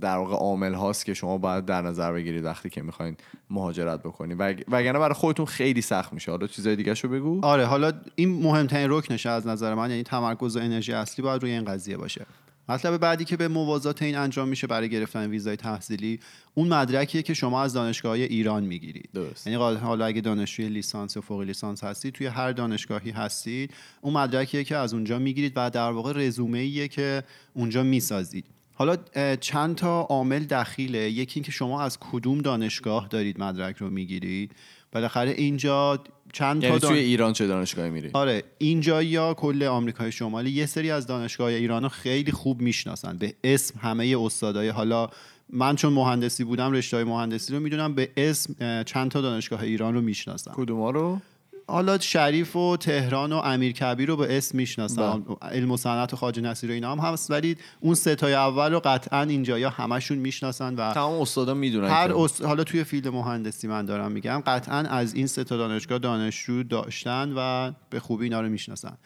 در 0.00 0.16
واقع 0.16 0.34
عامل 0.34 0.74
هاست 0.74 1.06
که 1.06 1.14
شما 1.14 1.38
باید 1.38 1.64
در 1.64 1.82
نظر 1.82 2.12
بگیرید 2.12 2.44
وقتی 2.44 2.70
که 2.70 2.82
می‌خواین 2.82 3.16
مهاجرت 3.50 4.00
بکنید. 4.02 4.40
وگرنه 4.68 4.98
برای 4.98 5.14
خودتون 5.14 5.46
خیلی 5.46 5.80
سخت 5.82 6.12
میشه. 6.12 6.30
حالا 6.30 6.46
چیزای 6.46 6.76
دیگه 6.76 6.94
شو 6.94 7.08
بگو؟ 7.08 7.40
آره 7.42 7.64
حالا 7.64 7.92
این 8.14 8.42
مهمترین 8.42 8.90
رکنشه 8.90 9.30
از 9.30 9.46
نظر 9.46 9.74
من 9.74 9.90
یعنی 9.90 10.02
تمرکز 10.02 10.56
و 10.56 10.60
انرژی 10.60 10.92
اصلی 10.92 11.22
باید 11.22 11.42
روی 11.42 11.50
این 11.50 11.64
قضیه 11.64 11.96
باشه. 11.96 12.26
مطلب 12.68 12.96
بعدی 12.96 13.24
که 13.24 13.36
به 13.36 13.48
موازات 13.48 14.02
این 14.02 14.16
انجام 14.16 14.48
میشه 14.48 14.66
برای 14.66 14.88
گرفتن 14.88 15.30
ویزای 15.30 15.56
تحصیلی 15.56 16.20
اون 16.54 16.68
مدرکیه 16.68 17.22
که 17.22 17.34
شما 17.34 17.62
از 17.62 17.72
دانشگاه 17.72 18.12
ایران 18.12 18.64
می‌گیرید. 18.64 19.08
درست. 19.14 19.46
یعنی 19.46 19.58
حالا 19.76 20.06
اگه 20.06 20.20
دانشجوی 20.20 20.68
لیسانس 20.68 21.16
و 21.16 21.20
فوق 21.20 21.40
لیسانس 21.40 21.84
هستید 21.84 22.14
توی 22.14 22.26
هر 22.26 22.52
دانشگاهی 22.52 23.10
هستید 23.10 23.74
اون 24.00 24.14
مدرکیه 24.14 24.64
که 24.64 24.76
از 24.76 24.94
اونجا 24.94 25.18
می‌گیرید 25.18 25.52
و 25.56 25.70
در 25.70 25.90
واقع 25.90 26.12
رزومه 26.12 26.88
که 26.88 27.22
اونجا 27.54 27.82
می‌سازید. 27.82 28.44
حالا 28.74 28.96
چند 29.40 29.76
تا 29.76 30.00
عامل 30.00 30.44
دخیله. 30.44 31.10
یکی 31.10 31.40
اینکه 31.40 31.52
شما 31.52 31.82
از 31.82 31.98
کدوم 32.00 32.38
دانشگاه 32.38 33.08
دارید 33.08 33.40
مدرک 33.40 33.76
رو 33.76 33.90
می‌گیرید. 33.90 34.52
بالاخره 34.92 35.30
اینجا 35.30 36.04
چند 36.34 36.62
یعنی 36.62 36.78
تا 36.78 36.88
توی 36.88 36.98
ایران 36.98 37.32
چه 37.32 37.46
دانشگاهی 37.46 37.90
میری؟ 37.90 38.10
آره 38.12 38.42
اینجا 38.58 39.02
یا 39.02 39.34
کل 39.34 39.62
آمریکای 39.62 40.12
شمالی 40.12 40.50
یه 40.50 40.66
سری 40.66 40.90
از 40.90 41.06
دانشگاه 41.06 41.48
ایران 41.48 41.88
خیلی 41.88 42.32
خوب 42.32 42.60
می‌شناسن. 42.60 43.18
به 43.18 43.34
اسم 43.44 43.78
همه 43.78 44.16
استادای 44.20 44.68
حالا 44.68 45.08
من 45.50 45.76
چون 45.76 45.92
مهندسی 45.92 46.44
بودم 46.44 46.72
رشته 46.72 47.04
مهندسی 47.04 47.52
رو 47.52 47.60
می‌دونم 47.60 47.94
به 47.94 48.10
اسم 48.16 48.82
چند 48.82 49.10
تا 49.10 49.20
دانشگاه 49.20 49.62
ایران 49.62 49.94
رو 49.94 50.00
می‌شناسم. 50.00 50.52
کدوم 50.54 50.82
رو؟ 50.82 51.20
حالا 51.66 51.98
شریف 51.98 52.56
و 52.56 52.76
تهران 52.76 53.32
و 53.32 53.36
امیر 53.36 53.72
کبیر 53.72 54.08
رو 54.08 54.16
به 54.16 54.36
اسم 54.36 54.58
می‌شناسن 54.58 55.24
علم 55.42 55.70
و 55.70 55.76
صنعت 55.76 56.12
و 56.12 56.16
خواجه 56.16 56.42
نصیر 56.42 56.70
و 56.70 56.72
اینا 56.72 56.92
هم 56.92 56.98
هست 56.98 57.30
ولی 57.30 57.56
اون 57.80 57.94
ستای 57.94 58.34
اول 58.34 58.72
رو 58.72 58.80
قطعا 58.84 59.22
اینجا 59.22 59.58
یا 59.58 59.70
همشون 59.70 60.18
می‌شناسن 60.18 60.74
و 60.74 60.92
تمام 60.92 61.20
استادا 61.20 61.54
می‌دونن 61.54 61.88
هر 61.88 62.12
است... 62.12 62.44
حالا 62.44 62.64
توی 62.64 62.84
field 62.84 63.08
مهندسی 63.08 63.68
من 63.68 63.84
دارم 63.84 64.12
میگم 64.12 64.42
قطعا 64.46 64.78
از 64.78 65.14
این 65.14 65.26
سه 65.26 65.44
تا 65.44 65.56
دانشگاه 65.56 65.98
دانشجو 65.98 66.62
داشتن 66.62 67.32
و 67.36 67.72
به 67.90 68.00
خوبی 68.00 68.24
اینا 68.24 68.40
رو 68.40 68.48
می‌شناسن. 68.48 68.96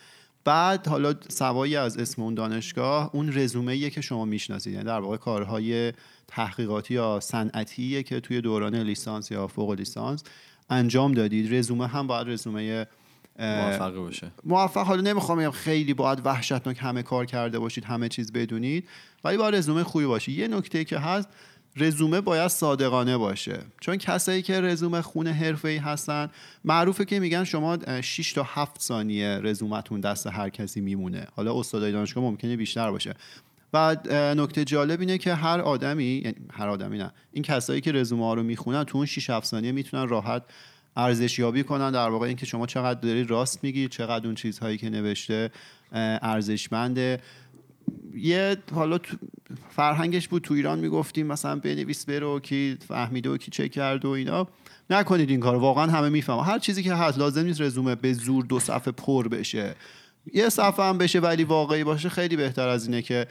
بعد 0.45 0.87
حالا 0.87 1.15
سوایی 1.29 1.77
از 1.77 1.97
اسم 1.97 2.23
اون 2.23 2.35
دانشگاه 2.35 3.11
اون 3.13 3.33
رزومه 3.39 3.91
که 3.91 4.01
شما 4.01 4.25
می‌شناسید 4.25 4.73
یعنی 4.73 4.85
در 4.85 5.01
واقع 5.01 5.17
کارهای 5.17 5.93
تحقیقاتی 6.29 6.95
یا 6.95 7.21
صنعتیه 7.21 8.03
که 8.03 8.21
توی 8.21 8.41
دوران 8.41 8.75
لیسانس 8.75 9.31
یا 9.31 9.47
فوق 9.47 9.71
لیسانس. 9.71 10.25
انجام 10.71 11.13
دادید. 11.13 11.55
رزومه 11.55 11.87
هم 11.87 12.07
باید 12.07 12.29
رزومه 12.29 12.87
موفق 13.39 13.95
باشه. 13.95 14.31
موفق. 14.45 14.87
حالا 14.87 15.01
نمی‌خوام 15.01 15.39
بگم 15.39 15.51
خیلی 15.51 15.95
باید 15.95 16.27
وحشتناک 16.27 16.77
همه 16.81 17.03
کار 17.03 17.27
کرده 17.27 17.59
باشید 17.59 17.85
همه 17.85 18.09
چیز 18.09 18.33
بدونید 18.33 18.89
ولی 19.25 19.37
باید 19.37 19.55
رزومه 19.55 19.85
خوبی 19.85 20.07
باشه. 20.07 20.33
یه 20.33 20.49
نکته 20.49 20.85
که 20.85 20.99
هست 20.99 21.29
رزومه 21.77 22.21
باید 22.21 22.49
صادقانه 22.49 23.17
باشه. 23.17 23.59
چون 23.81 23.97
کسایی 23.97 24.43
که 24.43 24.61
رزومه 24.61 25.03
خونه 25.03 25.33
حرفه‌ای 25.33 25.77
هستن 25.77 26.31
معروفه 26.65 27.05
که 27.05 27.21
میگن 27.21 27.45
شما 27.45 28.01
6 28.01 28.33
تا 28.33 28.43
7 28.43 28.81
ثانیه 28.81 29.41
رزومتون 29.43 30.01
دست 30.01 30.27
هر 30.27 30.49
کسی 30.49 30.81
میمونه. 30.81 31.27
حالا 31.37 31.61
استادای 31.61 31.93
دانشگاه 31.93 32.25
ممکنه 32.25 32.57
بیشتر 32.57 32.91
باشه. 32.91 33.15
و 33.73 33.97
نکته 34.37 34.65
جالب 34.65 35.01
اینه 35.01 35.19
که 35.19 35.35
هر 35.35 35.61
آدمی 35.61 36.05
یعنی 36.05 36.37
هر 36.53 36.69
آدمی 36.69 36.99
نه 36.99 37.13
این 37.33 37.45
کسایی 37.45 37.81
که 37.81 37.93
رزومه 37.93 38.25
ها 38.25 38.35
رو 38.35 38.43
می‌خونن 38.43 38.85
تو 38.85 38.99
اون 38.99 39.07
6 39.07 39.31
7 39.31 39.47
ثانیه 39.47 39.73
می‌تونن 39.73 40.09
راحت 40.09 40.43
ارزشیابی 40.97 41.63
کنن 41.63 41.91
در 41.91 42.09
واقع 42.09 42.27
اینکه 42.27 42.47
شما 42.47 42.67
چقدر 42.67 43.01
داری 43.01 43.25
راست 43.25 43.65
میگی 43.65 43.89
چقدر 43.89 44.27
اون 44.27 44.35
چیزهایی 44.35 44.79
که 44.79 44.91
نوشته 44.91 45.51
ارزشمنده. 45.93 47.21
یه 48.15 48.57
حالا 48.75 48.99
تو 48.99 49.17
فرهنگش 49.71 50.29
بود 50.29 50.43
تو 50.43 50.55
ایران 50.55 50.79
می‌گفتیم 50.79 51.27
مثلا 51.27 51.57
بنویس 51.57 52.05
برو 52.05 52.41
کی 52.41 52.79
فهمیده 52.89 53.31
و 53.31 53.37
کی 53.37 53.51
چه 53.51 53.69
کرد 53.69 54.05
و 54.05 54.09
اینا. 54.09 54.49
نکنید 54.91 55.31
این 55.31 55.41
کار 55.41 55.57
واقعا 55.57 55.87
همه 55.87 56.09
می‌فهمن. 56.09 56.45
هر 56.45 56.59
چیزی 56.59 56.83
که 56.83 56.95
هست 56.95 57.19
لازم 57.19 57.45
نیست 57.45 57.61
رزومه 57.61 57.95
به 57.95 58.13
زور 58.13 58.45
دو 58.45 58.61
صفحه 58.61 58.93
پر 58.93 59.29
بشه. 59.29 59.75
یه 60.35 60.49
صفحه 60.49 60.85
هم 60.85 60.99
بشه 60.99 61.21
ولی 61.21 61.45
واقعی 61.45 61.85
باشه 61.85 62.09
خیلی 62.09 62.37
بهتر 62.37 62.69
از 62.69 62.87
اینه 62.87 63.03
که 63.03 63.27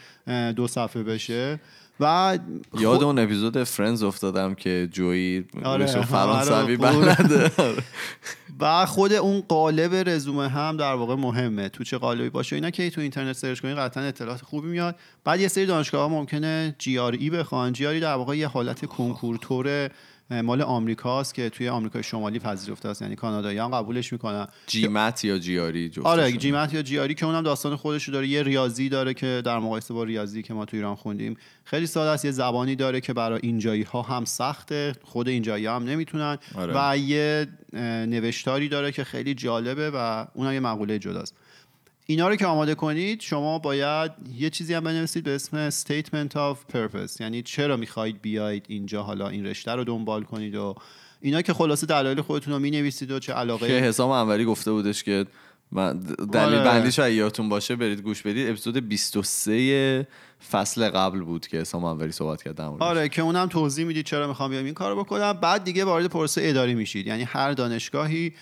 دو 0.56 0.68
صفحه 0.68 1.04
بشه. 1.04 1.60
و 2.00 2.40
یاد 2.80 3.04
اون 3.04 3.20
اپیزود 3.20 3.64
Friends 3.64 4.04
افتادم 4.04 4.54
که 4.54 4.90
Joey 4.92 5.46
آره، 5.64 5.94
آره 5.94 6.02
فرانسوی. 6.02 6.78
بلده 6.78 7.52
و 8.60 8.86
خود 8.86 9.14
اون 9.14 9.42
قالب 9.48 10.10
رزومه 10.10 10.48
هم 10.48 10.78
در 10.78 10.94
واقع 10.94 11.16
مهمه. 11.16 11.70
تو 11.70 11.84
چه 11.84 11.98
قالبی 11.98 12.30
باشه 12.30 12.56
اینا 12.56 12.70
که 12.70 12.90
تو 12.90 13.02
اینترنت 13.02 13.36
search 13.36 13.60
کنید 13.60 13.78
قطعا 13.78 14.04
اطلاعات 14.04 14.42
خوبی 14.42 14.68
میاد. 14.68 14.96
بعد 15.24 15.40
یه 15.40 15.48
سری 15.48 15.66
دانشگاه 15.66 16.02
ها 16.02 16.10
ممکنه 16.10 16.76
GRE 16.80 17.30
بخوان. 17.30 17.74
GRE 17.74 18.00
در 18.00 18.14
واقع 18.14 18.38
یه 18.38 18.48
حالت 18.48 18.86
کنکور 18.86 19.38
طور 19.38 19.90
مال 20.30 20.62
آمریکاست 20.62 21.34
که 21.34 21.50
توی 21.50 21.70
آمریکای 21.70 22.04
شمالی 22.04 22.40
پذیرفته 22.40 22.90
است. 22.90 23.02
یعنی 23.02 23.16
کانادایی 23.16 23.58
هم 23.58 23.72
قبولش 23.72 24.14
می‌کنن. 24.14 24.48
جیمت 24.68 25.26
یا 25.26 25.38
جیاری 25.40 25.90
جفتشون. 25.90 26.06
آره 26.06 26.32
جیمت 26.32 26.74
یا 26.74 26.82
جیاری 26.82 27.14
که 27.14 27.26
اونم 27.26 27.44
داستان 27.44 27.76
خودش 27.76 28.04
رو 28.04 28.14
داره. 28.14 28.28
یه 28.28 28.44
ریاضی 28.44 28.90
داره 28.90 29.14
که 29.14 29.42
در 29.46 29.60
مقایسه 29.60 29.94
با 29.94 30.04
ریاضی 30.04 30.44
که 30.44 30.54
ما 30.54 30.66
تو 30.66 30.78
ایران 30.78 30.96
خوندیم. 30.96 31.38
خیلی 31.64 31.88
ساده 31.88 32.10
است. 32.10 32.26
یه 32.26 32.32
زبانی 32.32 32.76
داره 32.76 33.02
که 33.02 33.14
برای 33.14 33.40
اینجایی 33.44 33.84
ها 33.84 34.02
هم 34.02 34.26
سخته. 34.26 34.94
خود 35.04 35.28
اینجایی 35.28 35.66
ها 35.66 35.76
هم 35.76 35.84
نمی‌تونن. 35.84 36.38
آره. 36.56 36.74
و 36.76 36.98
یه 36.98 37.48
نوشتاری 38.08 38.70
داره 38.70 38.92
که 38.92 39.04
خیلی 39.04 39.34
جالبه 39.34 39.92
و 39.94 40.26
اونم 40.34 40.54
یه 40.54 40.60
مقوله 40.60 41.00
جداست. 41.00 41.36
اینا 42.10 42.30
رو 42.30 42.36
که 42.36 42.46
آماده 42.46 42.76
کنید 42.76 43.22
شما 43.22 43.60
باید 43.60 44.12
یه 44.38 44.50
چیزی 44.50 44.74
هم 44.74 44.84
بنویسید 44.84 45.24
به 45.24 45.36
اسم 45.36 45.70
statement 45.70 46.32
of 46.34 46.74
purpose 46.74 47.22
یعنی 47.22 47.42
چرا 47.42 47.78
می‌خواهید 47.78 48.22
بیاید 48.22 48.66
اینجا 48.68 49.04
حالا 49.04 49.30
این 49.30 49.46
رشته 49.46 49.72
رو 49.72 49.84
دنبال 49.84 50.24
کنید 50.24 50.56
و 50.56 50.76
اینا 51.22 51.42
که 51.42 51.54
خلاصه 51.54 51.88
دلایل 51.88 52.22
خودتون 52.22 52.54
رو 52.54 52.60
می‌نویسید 52.60 53.12
و 53.12 53.20
چه 53.20 53.34
علاقه 53.34 53.68
که 53.68 53.74
حسام 53.74 54.10
انوری 54.10 54.46
گفته 54.46 54.72
بودش 54.72 55.04
که 55.04 55.26
من 55.72 56.00
دلیل 56.00 56.56
آره. 56.56 56.64
بندیش 56.64 56.98
یادتون 56.98 57.50
باشه 57.50 57.76
برید 57.76 58.02
گوش 58.02 58.22
بدید 58.22 58.50
اپیزود 58.50 58.78
23 58.90 60.08
فصل 60.52 60.90
قبل 60.90 61.20
بود 61.20 61.48
که 61.48 61.58
حسام 61.58 61.84
انوری 61.84 62.12
صحبت 62.12 62.44
کرد. 62.44 62.62
آره 62.62 63.10
که 63.10 63.22
اونم 63.22 63.48
توضیح 63.48 63.86
می‌دید 63.86 64.06
چرا 64.06 64.28
می‌خوام 64.28 64.50
بیام 64.50 64.66
این 64.66 64.74
کارو 64.74 65.04
بکنم 65.04 65.34
بعد 65.34 65.64
دیگه 65.64 65.86
وارد 65.86 66.06
پروسه 66.06 66.42
اداری 66.44 66.76
میشید 66.76 67.08
یعنی 67.08 67.24
هر 67.24 67.52
دانشگاهی 67.52 68.28
اه، 68.28 68.34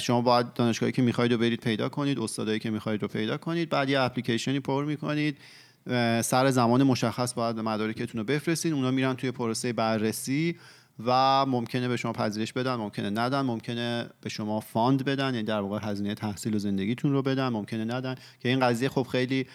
شما 0.00 0.20
باید 0.20 0.52
دانشگاهی 0.52 0.92
که 0.92 1.02
می‌خواید 1.02 1.32
رو 1.32 1.38
برید 1.38 1.60
پیدا 1.60 1.88
کنید 1.88 2.18
استادایی 2.18 2.58
که 2.58 2.70
می‌خواید 2.70 3.02
رو 3.02 3.08
پیدا 3.08 3.36
کنید 3.36 3.68
بعد 3.68 3.90
یه 3.90 4.00
اپلیکیشنی 4.00 4.60
پر 4.60 4.84
می‌کنید. 4.84 5.38
سر 6.22 6.50
زمان 6.50 6.82
مشخص 6.82 7.34
باید 7.34 7.60
مدارکتون 7.60 8.18
رو 8.18 8.24
بفرستید 8.24 8.72
اونا 8.72 8.90
میرن 8.90 9.14
توی 9.14 9.30
پروسه 9.30 9.72
بررسی 9.72 10.56
و 11.06 11.46
ممکنه 11.46 11.88
به 11.88 11.96
شما 11.96 12.12
پذیرش 12.12 12.52
بدن 12.52 12.74
ممکنه 12.74 13.10
ندن 13.10 13.40
ممکنه 13.40 14.06
به 14.20 14.28
شما 14.28 14.60
فاند 14.60 15.04
بدن 15.04 15.34
یعنی 15.34 15.42
در 15.42 15.60
واقع 15.60 15.78
هزینه 15.82 16.14
تحصیل 16.14 16.54
و 16.54 16.58
زندگیتون 16.58 17.12
رو 17.12 17.22
بدن 17.22 17.48
ممکنه 17.48 17.84
ندن. 17.84 18.14
که 18.40 18.48
این 18.48 18.60
قضیه 18.60 18.88
خب 18.88 19.06
خیلی 19.12 19.46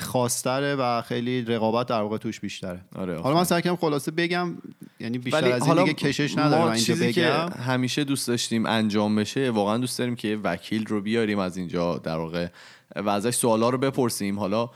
خاصتره 0.00 0.74
و 0.74 1.02
خیلی 1.02 1.42
رقابت 1.42 1.86
در 1.86 2.00
واقع 2.00 2.16
توش 2.16 2.40
بیشتره. 2.40 2.80
آره 2.94 3.20
حالا 3.20 3.36
من 3.36 3.44
سعی 3.44 3.62
کردم 3.62 3.76
خلاصه 3.76 4.10
بگم 4.10 4.56
یعنی 5.00 5.18
بیشتر 5.18 5.42
ولی 5.42 5.52
از 5.52 5.62
این 5.62 5.68
حالا 5.68 5.82
دیگه 5.82 5.94
کشش 5.94 6.38
نداره 6.38 6.62
ما 6.62 6.72
اینجا 6.72 6.94
چیزی 6.94 7.12
که 7.12 7.22
بگم. 7.22 7.48
همیشه 7.62 8.04
دوست 8.04 8.28
داشتیم 8.28 8.66
انجام 8.66 9.16
بشه 9.16 9.50
واقعا 9.50 9.78
دوست 9.78 9.98
داریم 9.98 10.16
که 10.16 10.38
وکیل 10.44 10.86
رو 10.86 11.00
بیاریم 11.00 11.38
از 11.38 11.56
اینجا 11.56 11.98
در 11.98 12.16
واقع 12.16 12.48
و 12.96 13.08
ازش 13.08 13.34
سوالا 13.34 13.70
رو 13.70 13.78
بپرسیم. 13.78 14.38
حالا 14.38 14.70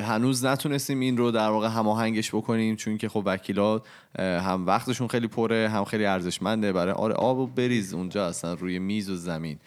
هنوز 0.00 0.44
نتونستیم 0.44 1.00
این 1.00 1.16
رو 1.16 1.30
در 1.30 1.48
واقع 1.48 1.68
هماهنگش 1.68 2.34
بکنیم 2.34 2.76
چون 2.76 2.98
که 2.98 3.08
خب 3.08 3.22
وکیلا 3.26 3.80
اه، 4.18 4.42
هم 4.42 4.66
وقتشون 4.66 5.08
خیلی 5.08 5.28
پره 5.28 5.68
هم 5.68 5.84
خیلی 5.84 6.04
ارزشمنده. 6.04 6.72
برای 6.72 6.92
آره 6.92 7.14
آب 7.14 7.38
و 7.38 7.46
بریز 7.46 7.94
اونجا 7.94 8.26
اصلا 8.26 8.54
روی 8.54 8.78
میز 8.78 9.10
و 9.10 9.16
زمین. 9.16 9.58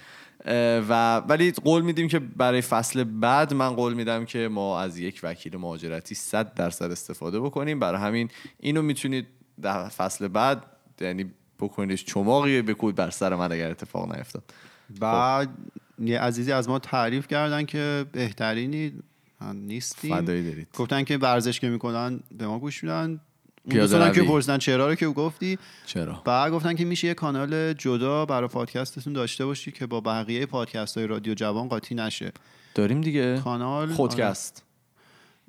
و 0.89 1.17
ولی 1.17 1.51
قول 1.51 1.81
میدیم 1.81 2.07
که 2.07 2.19
برای 2.19 2.61
فصل 2.61 3.03
بعد 3.03 3.53
من 3.53 3.69
قول 3.69 3.93
میدم 3.93 4.25
که 4.25 4.47
ما 4.47 4.79
از 4.79 4.99
یک 4.99 5.19
وکیل 5.23 5.57
مهاجرتی 5.57 6.15
100 6.15 6.53
درصد 6.53 6.91
استفاده 6.91 7.39
بکنیم. 7.39 7.79
برای 7.79 8.01
همین 8.01 8.29
اینو 8.59 8.81
می‌تونید 8.81 9.27
در 9.61 9.89
فصل 9.89 10.27
بعد 10.27 10.63
یعنی 11.01 11.31
بکنیدش 11.59 12.05
چماقی 12.05 12.61
بکوید 12.61 12.95
بر 12.95 13.09
سر 13.09 13.35
من 13.35 13.51
اگر 13.51 13.71
اتفاق 13.71 14.15
نیفتاد. 14.15 14.43
بعد 14.99 15.49
یه 15.99 16.19
عزیزی 16.19 16.51
از 16.51 16.69
ما 16.69 16.79
تعریف 16.79 17.27
کردن 17.27 17.65
که 17.65 18.05
بهترینی 18.11 18.93
نیستیم. 19.53 20.15
فدایی 20.15 20.49
دارید. 20.49 20.67
گفتن 20.77 21.03
که 21.03 21.17
ورزش 21.17 21.59
که 21.59 21.69
می‌کنن 21.69 22.19
به 22.37 22.47
ما 22.47 22.59
گوش 22.59 22.83
میدن. 22.83 23.19
اون 23.71 24.11
که. 24.11 24.23
پرسیدن 24.23 24.57
چرا 24.57 24.87
رو 24.87 24.95
که 24.95 25.07
گفتی. 25.07 25.59
چرا؟ 25.85 26.21
بعد 26.25 26.51
گفتن 26.51 26.75
که 26.75 26.85
میشه 26.85 27.07
یه 27.07 27.13
کانال 27.13 27.73
جدا 27.73 28.25
برای 28.25 28.47
پادکستتون 28.47 29.13
داشته 29.13 29.45
باشی 29.45 29.71
که 29.71 29.85
با 29.85 30.01
بقیه 30.01 30.45
پادکست 30.45 30.97
های 30.97 31.07
رادیو 31.07 31.33
جوان 31.33 31.67
قاطی 31.67 31.95
نشه. 31.95 32.31
داریم 32.75 33.01
دیگه. 33.01 33.41
کانال 33.43 33.93
خودکست. 33.93 34.63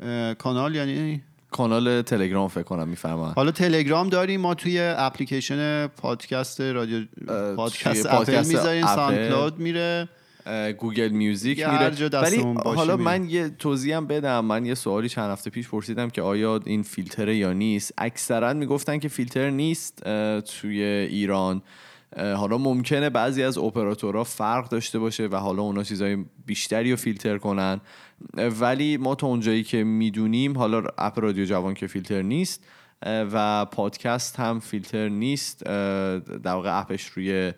آره. 0.02 0.34
کانال 0.34 0.74
یعنی 0.74 1.22
کانال 1.50 2.02
تلگرام 2.02 2.48
فکر 2.48 2.62
کنم 2.62 2.88
میفرمایید 2.88 3.34
حالا 3.34 3.50
تلگرام 3.50 4.08
داریم 4.08 4.40
ما 4.40 4.54
توی 4.54 4.78
اپلیکیشن 4.80 5.86
پادکست 5.86 6.60
رادیو 6.60 7.04
پادکست 7.56 8.06
اپل 8.06 8.38
می‌ذاریم 8.46 8.84
اپل. 8.84 8.96
SoundCloud 8.96 9.58
میره 9.58 10.08
Google 10.78 11.08
Music 11.08 11.58
میره. 11.58 12.10
ولی 12.12 12.36
حالا 12.64 12.96
میره. 12.96 12.96
من 12.96 13.30
یه 13.30 13.48
توضیحم 13.48 14.06
بدم. 14.06 14.44
من 14.44 14.66
یه 14.66 14.74
سوالی 14.74 15.08
چند 15.08 15.30
هفته 15.30 15.50
پیش 15.50 15.68
پرسیدم 15.68 16.10
که 16.10 16.22
آیا 16.22 16.60
این 16.64 16.82
فیلتره 16.82 17.36
یا 17.36 17.52
نیست. 17.52 17.94
اکثرا 17.98 18.52
می‌گفتن 18.52 18.98
که 18.98 19.08
فیلتر 19.08 19.50
نیست 19.50 20.02
توی 20.40 20.82
ایران. 20.82 21.62
حالا 22.16 22.58
ممکنه 22.58 23.10
بعضی 23.10 23.42
از 23.42 23.58
اپراتورها 23.58 24.24
فرق 24.24 24.68
داشته 24.68 24.98
باشه 24.98 25.26
و 25.26 25.36
حالا 25.36 25.62
اونا 25.62 25.82
چیزای 25.82 26.24
بیشتری 26.46 26.90
رو 26.90 26.96
فیلتر 26.96 27.38
کنن. 27.38 27.80
ولی 28.34 28.96
ما 28.96 29.14
تا 29.14 29.26
اونجایی 29.26 29.62
که 29.62 29.84
می‌دونیم 29.84 30.58
حالا 30.58 30.82
app 30.98 31.20
رادیو 31.20 31.44
جوان 31.44 31.74
که 31.74 31.86
فیلتر 31.86 32.22
نیست 32.22 32.64
و 33.06 33.64
پادکست 33.64 34.36
هم 34.36 34.60
فیلتر 34.60 35.08
نیست 35.08 35.64
در 35.64 36.52
واقع 36.52 36.80
app 36.80 36.96
ش 36.96 37.06
روی 37.06 37.52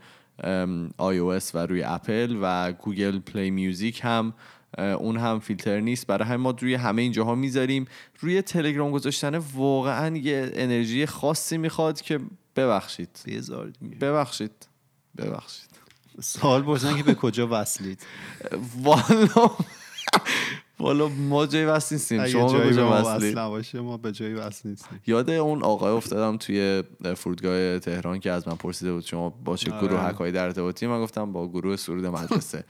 اس 0.98 1.54
و 1.54 1.58
روی 1.58 1.82
اپل 1.82 2.38
و 2.42 2.72
Google 2.72 3.18
Play 3.18 3.50
Music 3.50 4.00
هم 4.04 4.34
اون 4.78 5.16
هم 5.16 5.38
فیلتر 5.38 5.80
نیست. 5.80 6.06
برای 6.06 6.28
همین 6.28 6.40
ما 6.40 6.50
روی 6.50 6.74
همه 6.74 7.02
این 7.02 7.12
جاها 7.12 7.34
می‌ذاریم. 7.34 7.84
روی 8.20 8.42
تلگرام 8.42 8.90
گذاشتن 8.90 9.36
واقعا 9.36 10.16
یه 10.16 10.50
انرژی 10.54 11.06
خاصی 11.06 11.58
می‌خواد 11.58 12.00
که 12.00 12.18
ببخشید. 12.58 13.20
بذار 13.26 13.72
ببخشید. 14.00 14.68
ببخشید. 15.18 15.68
سوال 16.20 16.62
پرسیدن 16.62 16.96
که 16.96 17.02
به 17.02 17.14
کجا 17.14 17.48
وصلید؟ 17.50 18.02
والا 18.82 19.50
والا 20.80 21.08
ما 21.08 21.46
جای 21.46 21.64
وصل 21.64 21.94
نیستیم. 21.94 22.26
شما 22.26 22.52
جایی 22.52 22.70
به 22.70 22.76
به 22.76 22.84
ما 22.84 22.90
وصلی؟ 22.90 23.30
وصل 23.30 23.38
نباشه 23.38 23.80
ما 23.80 23.96
به 23.96 24.12
جایی 24.12 24.34
وصل 24.34 24.68
نیستیم. 24.68 25.00
یاد 25.06 25.30
اون 25.30 25.62
آقای 25.62 25.92
افتادم 25.92 26.36
توی 26.36 26.82
فرودگاه 27.16 27.78
تهران 27.78 28.20
که 28.20 28.30
از 28.30 28.48
من 28.48 28.54
پرسیده 28.54 28.92
بود 28.92 29.04
شما 29.04 29.30
با 29.30 29.56
چه 29.56 29.72
آره. 29.72 29.88
گروه 29.88 30.00
هایی 30.00 30.32
در 30.32 30.44
ارتباطی؟ 30.44 30.86
من 30.86 31.02
گفتم 31.02 31.32
با 31.32 31.48
گروه 31.48 31.76
سرود 31.76 32.06
مدرسه. 32.06 32.64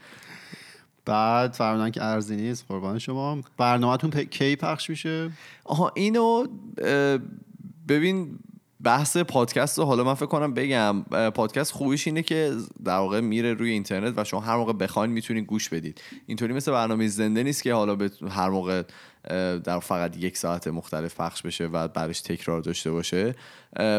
بعد 1.05 1.53
فرمودن 1.53 1.91
که 1.91 2.03
ارزی 2.03 2.35
نیست 2.35 2.65
قربان 2.67 2.99
شما. 2.99 3.41
برنامهتون 3.57 4.11
پ- 4.11 4.29
کی 4.29 4.55
پخش 4.55 4.89
میشه؟ 4.89 5.31
آها 5.63 5.91
اینو 5.95 6.47
ببین 7.87 8.39
بحث 8.83 9.17
پادکست 9.17 9.77
رو 9.77 9.85
حالا 9.85 10.03
من 10.03 10.13
فکر 10.13 10.25
کنم 10.25 10.53
بگم 10.53 11.03
پادکست 11.35 11.71
خوبیش 11.71 12.07
اینه 12.07 12.23
که 12.23 12.53
در 12.83 12.97
واقع 12.97 13.19
میره 13.19 13.53
روی 13.53 13.71
اینترنت 13.71 14.13
و 14.17 14.23
شما 14.23 14.39
هر 14.39 14.55
موقع 14.55 14.73
بخواین 14.73 15.11
می‌تونید 15.11 15.45
گوش 15.45 15.69
بدید. 15.69 16.01
اینطوری 16.27 16.53
مثل 16.53 16.71
برنامه 16.71 17.07
زنده 17.07 17.43
نیست 17.43 17.63
که 17.63 17.73
حالا 17.73 17.95
بت- 17.95 18.23
هر 18.29 18.49
موقع 18.49 18.83
در 19.63 19.79
فقط 19.79 20.17
یک 20.17 20.37
ساعت 20.37 20.67
مختلف 20.67 21.15
پخش 21.15 21.41
بشه 21.41 21.65
و 21.65 21.87
بعدش 21.87 22.21
تکرار 22.21 22.61
داشته 22.61 22.91
باشه. 22.91 23.35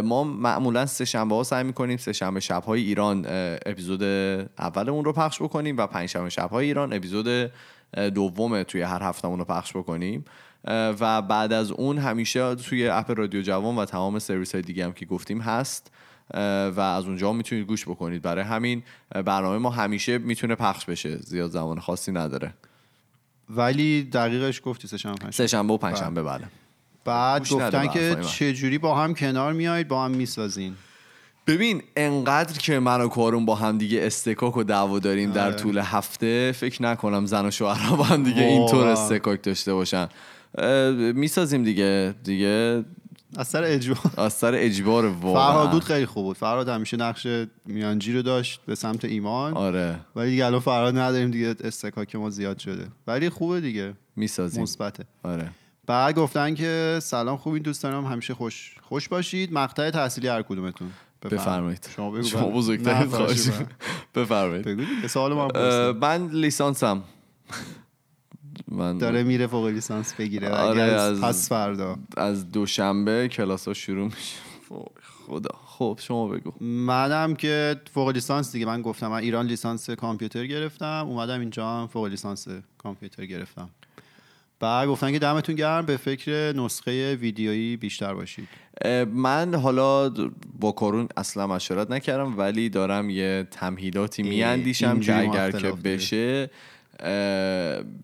ما 0.04 0.24
معمولا 0.24 0.86
سه 0.86 1.04
شنبه 1.04 1.34
ها 1.34 1.42
سعی 1.42 1.64
می‌کنیم 1.64 1.96
سه 1.96 2.12
شنبه 2.12 2.40
شب 2.40 2.62
های 2.62 2.82
ایران 2.82 3.26
اپیزود 3.66 4.02
اولمون 4.58 5.04
رو 5.04 5.12
پخش 5.12 5.42
بکنیم 5.42 5.76
و 5.76 5.86
پنج 5.86 6.08
شنبه 6.08 6.30
شب 6.30 6.50
های 6.50 6.66
ایران 6.66 6.92
اپیزود 6.92 7.50
دوم 8.14 8.62
توی 8.62 8.82
هر 8.82 9.02
هفتمون 9.02 9.38
رو 9.38 9.44
پخش 9.44 9.76
بکنیم. 9.76 10.24
و 11.00 11.22
بعد 11.22 11.52
از 11.52 11.70
اون 11.70 11.98
همیشه 11.98 12.54
توی 12.54 12.88
اپ 12.88 13.18
رادیو 13.18 13.42
جوان 13.42 13.76
و 13.76 13.84
تمام 13.84 14.18
سرویس 14.18 14.52
های 14.54 14.62
دیگه 14.62 14.84
هم 14.84 14.92
که 14.92 15.06
گفتیم 15.06 15.40
هست. 15.40 15.92
و 16.76 16.80
از 16.80 17.04
اونجا 17.04 17.32
می‌تونید 17.32 17.66
گوش 17.66 17.84
بکنید. 17.88 18.22
برای 18.22 18.44
همین 18.44 18.82
برنامه 19.10 19.58
ما 19.58 19.70
همیشه 19.70 20.18
می‌تونه 20.18 20.54
پخش 20.54 20.84
بشه. 20.84 21.16
زیاد 21.16 21.50
زمان 21.50 21.80
خاصی 21.80 22.12
نداره. 22.12 22.54
ولی 23.48 24.02
دقیقش 24.02 24.60
گفتی 24.64 24.88
سه 24.88 24.96
شنبه 24.96 25.18
پنج 25.18 25.34
سه 25.34 25.46
شنبه 25.46 25.74
و 25.74 25.76
پنج 25.76 25.96
شنبه 25.96 26.22
بله. 26.22 26.44
بعد 27.04 27.48
گفتن 27.48 27.88
که. 27.88 28.16
چه 28.28 28.52
جوری 28.52 28.78
با 28.78 28.94
هم 28.98 29.14
کنار 29.14 29.52
میایید 29.52 29.88
با 29.88 30.04
هم 30.04 30.10
می‌سازین. 30.10 30.76
ببین 31.46 31.82
انقدر 31.96 32.58
که 32.58 32.78
من 32.78 33.00
و 33.00 33.08
کارون 33.08 33.46
با 33.46 33.54
هم 33.54 33.78
دیگه 33.78 34.06
استکاک 34.06 34.56
و 34.56 34.62
دعوا 34.62 34.98
داریم 34.98 35.32
در 35.32 35.46
آره. 35.46 35.56
طول 35.56 35.78
هفته 35.78 36.52
فکر 36.52 36.82
نکنم 36.82 37.26
زن 37.26 37.46
و 37.46 37.50
شوهرها 37.50 37.96
با 37.96 38.04
هم 38.04 38.22
دیگه. 38.22 38.42
اینطور 38.42 38.86
استکاک 38.86 39.42
داشته 39.42 39.74
باشن. 39.74 40.08
می‌سازیم 41.14 41.64
دیگه. 41.64 42.14
دیگه 42.24 42.84
از 43.36 43.48
سر 43.48 43.64
اجبار. 43.64 43.98
از 44.16 44.32
سر 44.32 44.54
اجبار 44.54 45.06
واقعا. 45.06 45.50
فرهاد 45.50 45.70
بود 45.70 45.84
خیلی 45.84 46.06
خوب 46.06 46.24
بود. 46.24 46.36
فرهاد 46.36 46.68
همیشه 46.68 46.96
نقش 46.96 47.26
میانجی 47.66 48.12
رو 48.12 48.22
داشت 48.22 48.60
به 48.66 48.74
سمت 48.74 49.04
ایمان. 49.04 49.54
آره. 49.54 50.00
ولی 50.16 50.30
دیگه 50.30 50.46
الان 50.46 50.60
فرهاد 50.60 50.98
نداریم 50.98 51.30
دیگه 51.30 51.54
استکاک 51.64 52.16
ما 52.16 52.30
زیاد 52.30 52.58
شده. 52.58 52.86
ولی 53.06 53.28
خوبه 53.28 53.60
دیگه. 53.60 53.94
می‌سازیم. 54.16 54.62
مثبته. 54.62 55.04
آره. 55.22 55.50
بعد 55.86 56.14
گفتن 56.14 56.54
که 56.54 56.98
سلام 57.02 57.36
خوبین 57.36 57.62
دوستانم 57.62 58.04
همیشه 58.04 58.34
خوش 58.34 58.74
خوش 58.82 59.08
باشید. 59.08 59.52
مقطع 59.52 59.90
تحصیلی 59.90 60.28
هر 60.28 60.42
کدومتون. 60.42 60.90
بفرمایید. 61.22 61.88
شما 61.96 62.10
بگو 62.10 62.22
شما 62.22 62.62
نه، 62.70 63.06
خواهش. 63.06 63.48
بفرمایید. 64.14 65.06
سوال 65.06 65.48
پرسید. 65.48 66.04
من 66.04 66.26
لیسانسم. 66.26 67.02
من 68.68 68.98
داره 68.98 69.22
میره 69.22 69.46
فوق 69.46 69.66
لیسانس 69.66 70.14
بگیره. 70.14 70.48
آره، 70.48 70.82
از 70.82 71.20
پس 71.20 71.48
فردا. 71.48 71.96
از 72.16 72.52
دوشنبه 72.52 73.28
کلاس 73.28 73.68
ها 73.68 73.74
شروع 73.74 74.04
میشه. 74.04 74.36
خدا. 75.26 75.50
خب 75.66 75.98
شما 76.02 76.28
بگو. 76.28 76.64
منم 76.64 77.34
که 77.34 77.80
فوق 77.94 78.08
لیسانس 78.08 78.52
دیگه. 78.52 78.66
من 78.66 78.82
گفتم 78.82 79.08
من 79.08 79.16
ایران 79.18 79.46
لیسانس 79.46 79.90
کامپیوتر 79.90 80.46
گرفتم. 80.46 81.04
اومدم 81.08 81.40
اینجا 81.40 81.70
هم 81.70 81.86
فوق 81.86 82.06
لیسانس 82.06 82.48
کامپیوتر 82.78 83.26
گرفتم. 83.26 83.70
بعد 84.60 84.88
گفتن 84.88 85.12
که 85.12 85.18
دمتون 85.18 85.54
گرم 85.54 85.86
به 85.86 85.96
فکر 85.96 86.52
نسخه 86.56 87.14
ویدیویی 87.14 87.76
بیشتر 87.76 88.14
باشید. 88.14 88.48
من 89.14 89.54
حالا 89.54 90.12
با 90.60 90.72
کارون 90.72 91.08
اصلا 91.16 91.46
مشورت 91.46 91.90
نکردم 91.90 92.38
ولی 92.38 92.68
دارم 92.68 93.10
یه 93.10 93.46
تمهیداتی 93.50 94.22
میاندیشم 94.22 95.00
که 95.00 95.18
اگر 95.18 95.50
که. 95.50 95.72
بشه 95.72 96.50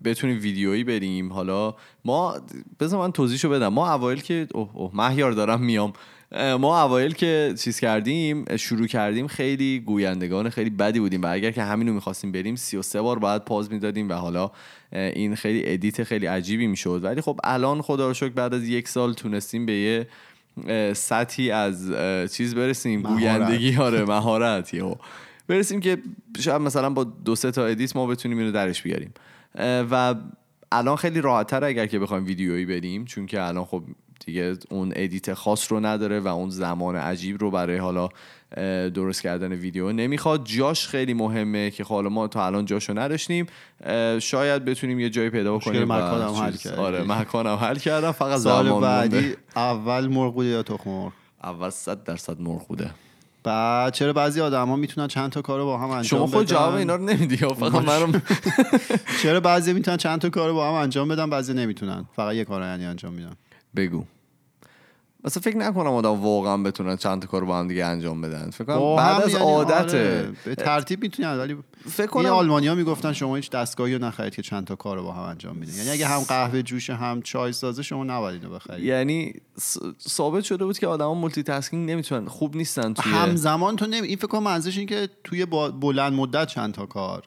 بتونیم 0.03 0.39
ویدیویی 0.41 0.83
بریم. 0.83 1.33
حالا 1.33 1.75
ما 2.05 2.35
بذار 2.79 2.99
من 2.99 3.11
توضیحشو 3.11 3.49
بدم. 3.49 3.67
ما 3.67 3.93
اوایل 3.93 4.21
که 4.21 4.47
اوه 4.53 4.69
اوه 4.73 4.91
مهیار 4.93 5.31
دارم 5.31 5.61
میام. 5.61 5.93
ما 6.31 6.83
اوایل 6.83 7.13
که 7.13 7.53
چیز 7.59 7.79
کردیم 7.79 8.55
شروع 8.57 8.87
کردیم 8.87 9.27
خیلی 9.27 9.79
گویندگان 9.79 10.49
خیلی 10.49 10.69
بدی 10.69 10.99
بودیم. 10.99 11.21
و 11.21 11.33
اگر 11.33 11.51
که 11.51 11.63
همینو 11.63 11.93
می‌خواستیم 11.93 12.31
بریم 12.31 12.55
33 12.55 13.01
بار 13.01 13.19
باید 13.19 13.45
پاز 13.45 13.71
می‌دادیم 13.71 14.09
و 14.09 14.13
حالا 14.13 14.51
این 14.91 15.35
خیلی 15.35 15.61
edit 15.65 16.03
خیلی 16.03 16.25
عجیبی 16.25 16.67
می‌شد. 16.67 16.99
ولی 17.03 17.21
خب 17.21 17.39
الان 17.43 17.81
خدا 17.81 18.07
رو 18.07 18.13
شکر 18.13 18.29
بعد 18.29 18.53
از 18.53 18.67
یک 18.67 18.87
سال 18.87 19.13
تونستیم 19.13 19.65
به 19.65 19.73
یه 19.73 20.07
سطحی 20.93 21.51
از 21.51 21.91
چیز 22.33 22.55
برسیم. 22.55 22.99
مهارت. 22.99 23.19
گویندگی. 23.19 23.77
آره 23.77 24.05
مهارت 24.05 24.73
یهو. 24.73 24.95
برسیم 25.47 25.79
که 25.79 25.97
شاید 26.39 26.61
مثلا 26.61 26.89
با 26.89 27.03
دو 27.03 27.35
سه 27.35 27.51
تا 27.51 27.65
edit 27.65 27.95
ما 27.95 28.07
بتونیم 28.07 28.37
اینو 28.37 28.51
درش 28.51 28.81
بیاریم. 28.81 29.13
و 29.91 30.15
الان 30.71 30.95
خیلی 30.95 31.21
راحتتر 31.21 31.63
اگر 31.63 31.85
که 31.85 31.99
بخوایم 31.99 32.25
ویدیویی 32.25 32.65
بریم 32.65 33.05
چون 33.05 33.25
که 33.25 33.41
الان 33.41 33.65
خب 33.65 33.83
دیگه 34.25 34.57
اون 34.69 34.93
edit 34.95 35.33
خاص 35.33 35.71
رو 35.71 35.79
نداره 35.79 36.19
و 36.19 36.27
اون 36.27 36.49
زمان 36.49 36.95
عجیب 36.95 37.41
رو 37.41 37.51
برای 37.51 37.77
حالا 37.77 38.09
درست 38.93 39.21
کردن 39.21 39.51
ویدیو 39.51 39.91
نمی‌خواد. 39.91 40.45
جاش 40.45 40.87
خیلی 40.87 41.13
مهمه 41.13 41.71
که 41.71 41.83
خب 41.83 41.95
حالا 41.95 42.09
ما 42.09 42.27
تا 42.27 42.45
الان 42.45 42.65
جاشو 42.65 42.99
نداشتیم. 42.99 43.45
شاید 44.19 44.65
بتونیم 44.65 44.99
یه 44.99 45.09
جایی 45.09 45.29
پیدا 45.29 45.53
و 45.53 45.57
مکانم 45.57 46.33
حل 46.33 46.51
کردی. 46.51 46.75
آره 46.75 47.03
مکانم 47.03 47.55
حل 47.55 47.75
کردم. 47.75 48.11
فقط 48.11 48.39
سال 48.39 48.65
زمان 48.65 48.81
بعدی 48.81 49.35
اول 49.55 50.07
مرغ 50.07 50.43
یا 50.43 50.63
تخم 50.63 50.89
مرغ؟ 50.89 51.11
اول 51.43 51.69
صد 51.69 52.03
درصد 52.03 52.41
مرغ 52.41 52.67
بوده. 52.67 52.89
بعد 53.43 53.93
چرا 53.93 54.13
بعضی 54.13 54.41
آدما 54.41 54.75
می‌تونن 54.75 55.07
چند 55.07 55.31
تا 55.31 55.41
کارو 55.41 55.65
با 55.65 55.77
هم 55.77 55.89
انجام 55.89 56.03
شما 56.03 56.27
خود 56.27 56.45
بدن؟ 56.45 56.55
جواب 56.55 56.73
اینا 56.73 56.95
رو 56.95 57.03
نمیدی؟ 57.03 57.37
فقط 57.37 57.73
منم 57.73 58.21
چرا 59.23 59.39
بعضی 59.39 59.73
می‌تونن 59.73 59.97
چند 59.97 60.19
تا 60.19 60.29
کارو 60.29 60.53
با 60.53 60.69
هم 60.69 60.73
انجام 60.73 61.07
بدن 61.07 61.29
بعضی 61.29 61.53
نمی‌تونن. 61.53 62.05
فقط 62.15 62.35
یه 62.35 62.45
کارو 62.45 62.65
یعنی 62.65 62.85
انجام 62.85 63.13
میدن. 63.13 63.33
بگو. 63.75 64.03
مثلا 65.23 65.41
فکر 65.41 65.57
نکنم 65.57 65.87
آدم 65.87 66.21
واقعا 66.21 66.57
بتونن 66.57 66.95
چند 66.95 67.25
کار 67.25 67.45
با 67.45 67.59
هم 67.59 67.67
دیگه 67.67 67.85
انجام 67.85 68.21
بدن. 68.21 68.49
فکر 68.49 68.63
کنم 68.63 68.95
بعد 68.95 69.21
از 69.21 69.31
یعنی 69.33 69.43
عادته 69.43 70.19
آره، 70.19 70.31
به 70.45 70.55
ترتیب 70.55 71.01
می‌تونن 71.01 71.37
ولی 71.37 71.57
فکر 71.89 72.07
کنم 72.07 72.29
آلمانیا 72.29 72.75
می‌گفتن 72.75 73.13
شما 73.13 73.35
هیچ 73.35 73.49
دستگاهی 73.51 73.95
رو 73.95 74.05
نخرید 74.05 74.35
که 74.35 74.41
چند 74.41 74.67
تا 74.67 74.75
کار 74.75 74.97
رو 74.97 75.03
با 75.03 75.11
هم 75.11 75.23
انجام 75.23 75.55
میدین 75.55 75.75
یعنی 75.75 75.89
اگه 75.89 76.07
هم 76.07 76.19
قهوه 76.19 76.61
جوش 76.61 76.89
هم 76.89 77.21
چای 77.21 77.51
سازه 77.51 77.83
شما 77.83 78.03
نباید 78.03 78.43
اینو 78.43 78.55
بخرید. 78.55 78.83
یعنی 78.83 79.33
ثابت 80.07 80.43
شده 80.43 80.65
بود 80.65 80.79
که 80.79 80.87
آدما 80.87 81.13
مولتی 81.13 81.43
تاسکینگ 81.43 81.91
نمی‌تونن 81.91 82.27
خوب 82.27 82.55
نیستن 82.55 82.93
توی 82.93 83.11
همزمان 83.11 83.75
تو 83.75 83.85
نمی... 83.85 84.07
این 84.07 84.17
فکر 84.17 84.27
کنم 84.27 84.43
منظورش 84.43 84.77
این 84.77 84.87
که 84.87 85.09
توی. 85.23 85.45
بلند 85.81 86.13
مدت 86.13 86.47
چند 86.47 86.73
تا 86.73 86.85
کار 86.85 87.23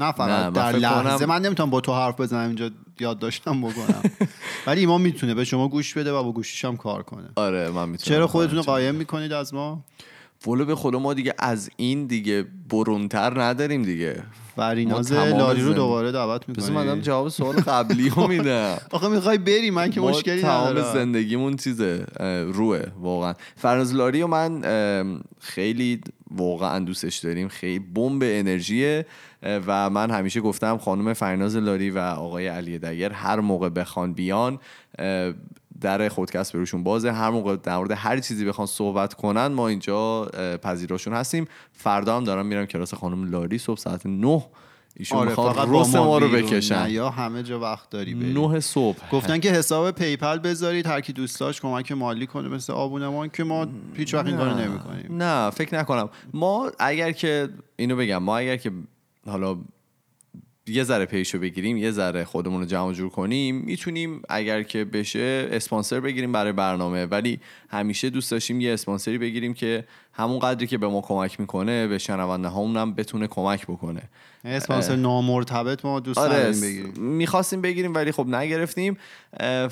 نه 0.00 0.12
فقط 0.12 0.28
من 0.28 0.50
در 0.50 0.72
لحظه. 0.72 1.18
کنم- 1.26 1.28
من 1.28 1.42
نمی‌تونم 1.42 1.70
با 1.70 1.80
تو 1.80 1.94
حرف 1.94 2.20
بزنم 2.20 2.46
اینجا 2.46 2.70
یاد 3.00 3.18
داشتم 3.18 3.60
بکنم. 3.60 4.02
ولی 4.66 4.80
ایمان 4.80 5.00
می‌تونه 5.00 5.34
به 5.34 5.44
شما 5.44 5.68
گوش 5.68 5.94
بده 5.94 6.12
و 6.12 6.22
با 6.22 6.32
گوشیش 6.32 6.64
هم 6.64 6.76
کار 6.76 7.02
کنه. 7.02 7.28
آره 7.36 7.70
من 7.70 7.88
می‌تونم 7.88 8.16
چرا 8.16 8.26
خودتون 8.26 8.56
رو 8.56 8.62
قایم 8.62 8.94
می‌کنید 8.94 9.32
از 9.32 9.54
ما؟ 9.54 9.84
ولو 10.46 10.64
به 10.64 10.74
خدا 10.74 10.98
ما 10.98 11.14
دیگه 11.14 11.34
از 11.38 11.70
این 11.76 12.06
دیگه 12.06 12.46
برونتر 12.70 13.42
نداریم 13.42 13.82
دیگه. 13.82 14.22
فریناز 14.56 15.08
تمام 15.08 15.28
لاری 15.38 15.62
رو 15.62 15.72
دوباره 15.72 16.12
دعوت 16.12 16.46
بذار 16.46 16.70
من 16.70 16.74
دارم 16.74 16.86
می‌کنید 16.86 17.04
جواب 17.04 17.28
سوال 17.28 17.56
قبلی 17.56 18.08
رو 18.08 18.26
میدم. 18.26 18.78
آخه 18.90 19.08
می‌خوای 19.08 19.38
بری 19.38 19.70
من 19.70 19.90
که 19.90 20.00
مشکلی 20.00 20.42
تمام 20.42 20.68
ندارم. 20.68 20.94
زندگیمون 20.94 21.56
چیزه؟ 21.56 22.06
روه 22.52 22.82
واقعا. 23.00 23.34
فرناز 23.56 23.94
لاری 23.94 24.22
و 24.22 24.26
من 24.26 24.62
خیلی 25.40 26.00
واقعا 26.30 26.78
دوستش 26.78 27.18
داریم. 27.18 27.48
خیلی 27.48 27.78
بمب 27.78 28.22
انرژیه. 28.26 29.06
و 29.42 29.90
من 29.90 30.10
همیشه 30.10 30.40
گفتم 30.40 30.78
خانم 30.78 31.12
فرناز 31.12 31.56
لاری 31.56 31.90
و 31.90 31.98
آقای 31.98 32.46
علی 32.46 32.78
دگر 32.78 33.12
هر 33.12 33.40
موقع 33.40 33.68
بخوان 33.68 34.12
بیان 34.12 34.58
در 35.80 36.08
خودکست 36.08 36.52
به 36.52 36.60
روشون 36.60 36.84
بازه. 36.84 37.12
هر 37.12 37.30
موقع 37.30 37.56
در 37.56 37.76
مورد 37.76 37.90
هر 37.90 38.18
چیزی 38.18 38.44
بخوان 38.44 38.66
صحبت 38.66 39.14
کنن 39.14 39.46
ما 39.46 39.68
اینجا 39.68 40.24
پذیراشون 40.62 41.14
هستیم. 41.14 41.46
فردا 41.72 42.16
هم 42.16 42.24
دارم 42.24 42.46
میرم 42.46 42.66
کلاس 42.66 42.94
خانم 42.94 43.30
لاری. 43.30 43.58
صبح 43.58 43.78
ساعت 43.78 44.06
9 44.06 44.44
ایشون 44.96 45.18
آره 45.18 45.34
فقط 45.34 45.68
رس 45.70 45.94
ما 45.94 46.18
رو. 46.18 46.28
بکشن. 46.28 46.82
نه 46.82 46.90
یا 46.90 47.10
همه 47.10 47.42
جا 47.42 47.60
وقت 47.60 47.90
داری 47.90 48.14
بری. 48.14 48.32
9 48.32 48.60
صبح. 48.60 48.98
گفتن 49.12 49.38
که 49.38 49.50
حساب 49.50 49.90
PayPal 49.90 50.38
بذارید 50.38 50.86
هر 50.86 51.00
کی 51.00 51.12
دوست 51.12 51.40
داشت 51.40 51.62
کمک 51.62 51.92
مالی 51.92 52.26
کنه 52.26 52.48
مثل 52.48 52.72
آبونمان 52.72 53.28
که 53.28 53.44
ما 53.44 53.66
هیچ 53.94 54.14
وقت 54.14 54.26
این 54.26 54.36
کارو 54.36 54.58
نمی‌کنیم. 54.58 55.22
نه 55.22 55.50
فکر 55.50 55.78
نکنم. 55.78 56.08
ما 56.34 56.70
اگر 56.78 57.12
که 57.12 57.48
اینو 57.76 57.96
بگم 57.96 58.18
ما 58.18 58.36
اگر 58.36 58.56
که 58.56 58.70
حالا 59.26 59.58
یه 60.66 60.84
ذره 60.84 61.04
پیشو 61.04 61.38
بگیریم 61.38 61.76
یه 61.76 61.90
ذره 61.90 62.24
خودمون 62.24 62.60
رو 62.60 62.66
جمع 62.66 62.86
و 62.86 62.92
جور 62.92 63.10
کنیم 63.10 63.56
می‌تونیم 63.56 64.22
اگر 64.28 64.62
که 64.62 64.84
بشه 64.84 65.48
اسپانسر 65.52 66.00
بگیریم 66.00 66.32
برای 66.32 66.52
برنامه. 66.52 67.06
ولی 67.06 67.40
همیشه 67.68 68.10
دوست 68.10 68.30
داشتیم 68.30 68.60
یه 68.60 68.72
اسپانسری 68.72 69.18
بگیریم 69.18 69.54
که 69.54 69.84
همون 70.12 70.38
قدری 70.38 70.66
که 70.66 70.78
به 70.78 70.88
ما 70.88 71.00
کمک 71.00 71.40
می‌کنه 71.40 71.86
به 71.86 71.98
شنونده 71.98 72.48
هامون 72.48 72.76
هم 72.76 72.94
بتونه 72.94 73.26
کمک 73.26 73.66
بکنه. 73.66 74.02
اسپانسر 74.44 74.96
نامرتبط 74.96 75.84
ما 75.84 76.00
دوست 76.00 76.18
آره 76.18 76.52
بگیریم. 76.52 76.92
می‌خواستیم 76.96 77.60
بگیریم 77.60 77.94
ولی 77.94 78.12
خب 78.12 78.26
نگرفتیم 78.26 78.96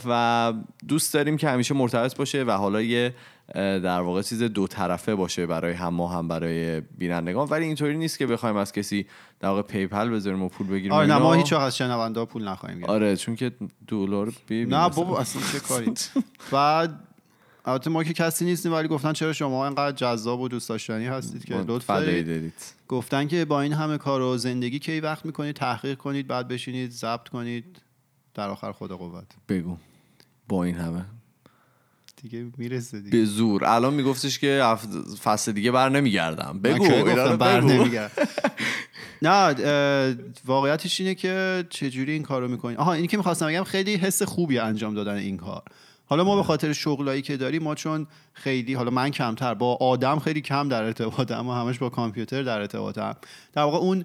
و 0.09 0.53
دوست 0.89 1.15
داریم 1.15 1.37
که 1.37 1.49
همیشه 1.49 1.75
مرتبط 1.75 2.17
باشه 2.17 2.45
و 2.45 2.51
حالا 2.51 2.83
یه 2.83 3.15
در 3.55 4.01
واقع 4.01 4.23
چیز 4.23 4.43
دو 4.43 4.67
طرفه 4.67 5.15
باشه 5.15 5.47
برای 5.47 5.73
هم 5.73 5.95
ما 5.95 6.09
هم 6.09 6.29
برای 6.29 6.81
بینندگان. 6.81 7.49
ولی 7.49 7.65
اینطوری 7.65 7.97
نیست 7.97 8.19
که 8.19 8.27
بخوایم 8.27 8.57
از 8.57 8.73
کسی 8.73 9.07
در 9.41 9.49
واقع 9.49 9.63
پیپل 9.63 10.11
بذاریم 10.11 10.43
و 10.43 10.49
پول 10.49 10.67
بگیریم 10.67 10.93
آره 10.93 11.07
نه. 11.07 11.19
ما 11.19 11.35
هیچ 11.35 11.53
از 11.53 11.77
شنونده 11.77 12.25
پول 12.25 12.49
نخواهیم 12.49 12.79
گرفت. 12.79 12.91
آره 12.91 13.17
چون 13.17 13.37
که 13.37 13.53
دلار 13.87 14.33
بی 14.47 14.65
نه 14.65 14.89
بابا 14.89 15.19
اصلا 15.19 15.43
چه 15.53 15.61
کاری؟ 15.61 15.93
بعد 16.53 17.01
البته 17.65 17.91
ما 17.91 18.05
که 18.05 18.13
کسی 18.13 18.45
نیستیم 18.45 18.73
ولی 18.73 18.89
گفتن 18.89 19.13
چرا 19.13 19.33
شما 19.33 19.67
اینقدر 19.67 19.97
جذاب 19.97 20.41
و 20.41 20.49
دوست 20.49 20.69
داشتنی 20.69 21.07
هستید 21.07 21.45
که؟ 21.45 21.55
لطف 21.55 21.91
دارید. 21.91 22.53
گفتن 22.89 23.29
که 23.29 23.45
با 23.45 23.61
این 23.61 23.73
همه 23.73 23.99
کار 23.99 24.21
و 24.21 24.37
زندگی 24.37 24.79
کی 24.79 25.01
وقت 25.01 25.27
می‌کنید؟ 25.27 25.57
تحقیق 25.57 25.99
کنید 25.99 26.27
بعد 26.27 26.49
بشینید 26.49 26.91
ضبط 26.91 27.29
کنید. 27.29 27.83
در 28.35 28.49
آخر 28.49 28.73
خدا 28.73 28.97
قوت. 28.97 29.27
بگو. 29.49 29.77
با 30.49 30.65
این 30.65 30.75
همه. 30.75 31.05
دیگه 32.23 32.47
می‌رسه 32.59 33.01
دیگه. 33.01 33.19
به 33.19 33.25
زور. 33.25 33.65
الان 33.65 33.95
میگفتش 33.95 34.39
که 34.39 34.77
فصل 35.23 35.53
دیگه 35.53 35.71
بر 35.71 35.89
نمیگردم. 35.89 36.61
بگو 36.65 36.85
اینا 36.85 37.37
بر. 37.37 37.61
نمیگردم. 37.61 38.29
نه 39.23 39.55
واقعیتش 40.45 41.01
اینه 41.01 41.15
که 41.15 41.65
چجوری 41.71 42.13
این 42.13 42.23
کارو 42.23 42.49
می‌کنید 42.49 42.79
آها 42.79 42.93
اینی 42.93 43.07
که 43.07 43.17
می‌خواستم 43.17 43.47
بگم 43.47 43.65
خیلی 43.65 43.95
حس 43.95 44.23
خوبی 44.23 44.59
انجام 44.59 44.95
دادن 44.95 45.15
این 45.15 45.37
کار. 45.37 45.63
حالا 46.09 46.25
ما 46.25 46.37
به 46.37 46.43
خاطر 46.43 46.73
شغلایی 46.73 47.23
که 47.23 47.37
داریم 47.37 47.63
ما 47.63 47.75
چون 47.75 48.07
خیلی 48.33 48.75
حالا 48.75 48.91
من 48.91 49.11
کمتر 49.11 49.55
با 49.55 49.75
آدم 49.75 50.19
خیلی 50.19 50.41
کم 50.41 50.69
در 50.69 50.83
ارتباطم 50.83 51.49
و 51.49 51.53
همش 51.53 51.79
با 51.79 51.89
کامپیوتر 51.89 52.43
در 52.43 52.61
ارتباطم 52.61 53.17
در 53.53 53.63
واقع 53.63 53.79
اون 53.79 54.05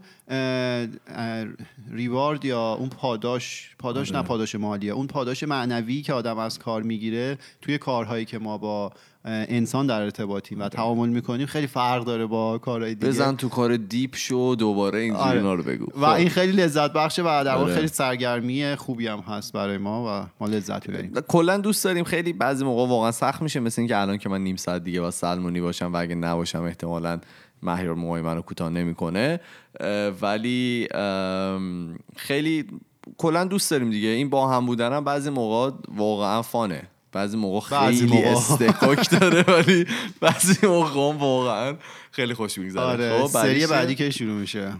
ریوارد 1.92 2.46
یا 2.46 2.74
اون 2.74 2.90
پاداش 2.90 3.76
پاداش 3.80 4.12
آره. 4.12 4.20
نه 4.20 4.28
پاداش 4.28 4.56
مالیه 4.56 4.92
اون 4.92 5.08
پاداش 5.08 5.44
معنوی 5.44 6.02
که 6.02 6.14
آدم 6.14 6.38
از 6.38 6.60
کار 6.60 6.82
می‌گیره 6.82 7.38
توی 7.62 7.78
کارهایی 7.78 8.26
که 8.26 8.40
ما 8.40 8.58
با 8.58 8.92
انسان 9.26 9.88
در 9.88 10.02
ارتباطیم 10.02 10.62
و 10.62 10.70
تعامل 10.70 11.10
می‌کنیم. 11.10 11.46
خیلی 11.46 11.68
فرق 11.68 12.04
داره 12.04 12.26
با 12.26 12.58
کارهای 12.58 12.96
دیگه. 12.96 13.08
بزن 13.08 13.36
تو 13.36 13.50
کار 13.50 13.78
دیپ 13.78 14.16
شو 14.16 14.56
دوباره 14.60 15.00
اینجوری 15.00 15.40
آره. 15.40 15.56
رو 15.56 15.64
بگو. 15.64 15.86
و 15.96 16.06
این 16.06 16.30
خیلی 16.30 16.52
لذت 16.52 16.94
بخشه 16.94 17.22
و 17.22 17.26
در 17.46 17.56
آره. 17.56 17.76
خیلی 17.76 17.88
سرگرمی 17.88 18.76
خوبی 18.76 19.08
هم 19.08 19.20
هست 19.20 19.54
برای 19.54 19.78
ما 19.78 20.04
و 20.08 20.30
ما 20.40 20.48
لذت 20.48 20.90
می‌بریم. 20.90 21.14
کلا 21.28 21.58
دوست 21.58 21.84
داریم 21.84 22.04
خیلی 22.04 22.34
بعضی 22.34 22.66
موقع 22.66 22.88
واقعا 22.88 23.12
سخت 23.12 23.42
میشه 23.42 23.60
مثل 23.60 23.82
اینکه 23.82 23.98
الان 23.98 24.18
که 24.18 24.30
من 24.30 24.42
نیم 24.42 24.56
ساعت 24.56 24.84
دیگه 24.84 25.02
با 25.02 25.12
سلمونی 25.12 25.62
باشم 25.62 25.94
و 25.94 25.98
اگه 25.98 26.16
نباشم 26.16 26.64
احتمالا 26.64 27.20
مهیار 27.64 27.96
موهای 27.96 28.22
منو 28.22 28.42
کوتاه 28.42 28.70
نمی‌کنه. 28.70 29.40
ولی 30.22 30.88
خیلی 32.16 32.66
کلا 33.18 33.44
دوست 33.44 33.72
داریم 33.72 33.90
دیگه. 33.90 34.08
این 34.08 34.30
با 34.30 34.48
هم 34.48 34.66
بودن 34.66 34.94
هم 34.94 35.04
بعضی 35.04 35.30
موقع 35.30 35.72
واقعا 35.96 36.42
فانه. 36.42 36.82
بعضی 37.14 37.38
موقع 37.38 37.90
خیلی. 37.90 38.24
استکاک 38.24 39.10
داره 39.10 39.42
ولی 39.42 39.86
بعضی 40.20 40.68
موقع 40.68 41.18
واقعا 41.20 41.76
خیلی 42.12 42.34
خوش 42.34 42.58
میگذره. 42.58 42.84
آره 42.84 43.28
سری 43.28 43.68
بعدی 43.68 43.96
که 43.96 44.10
شروع 44.10 44.34
میشه. 44.34 44.74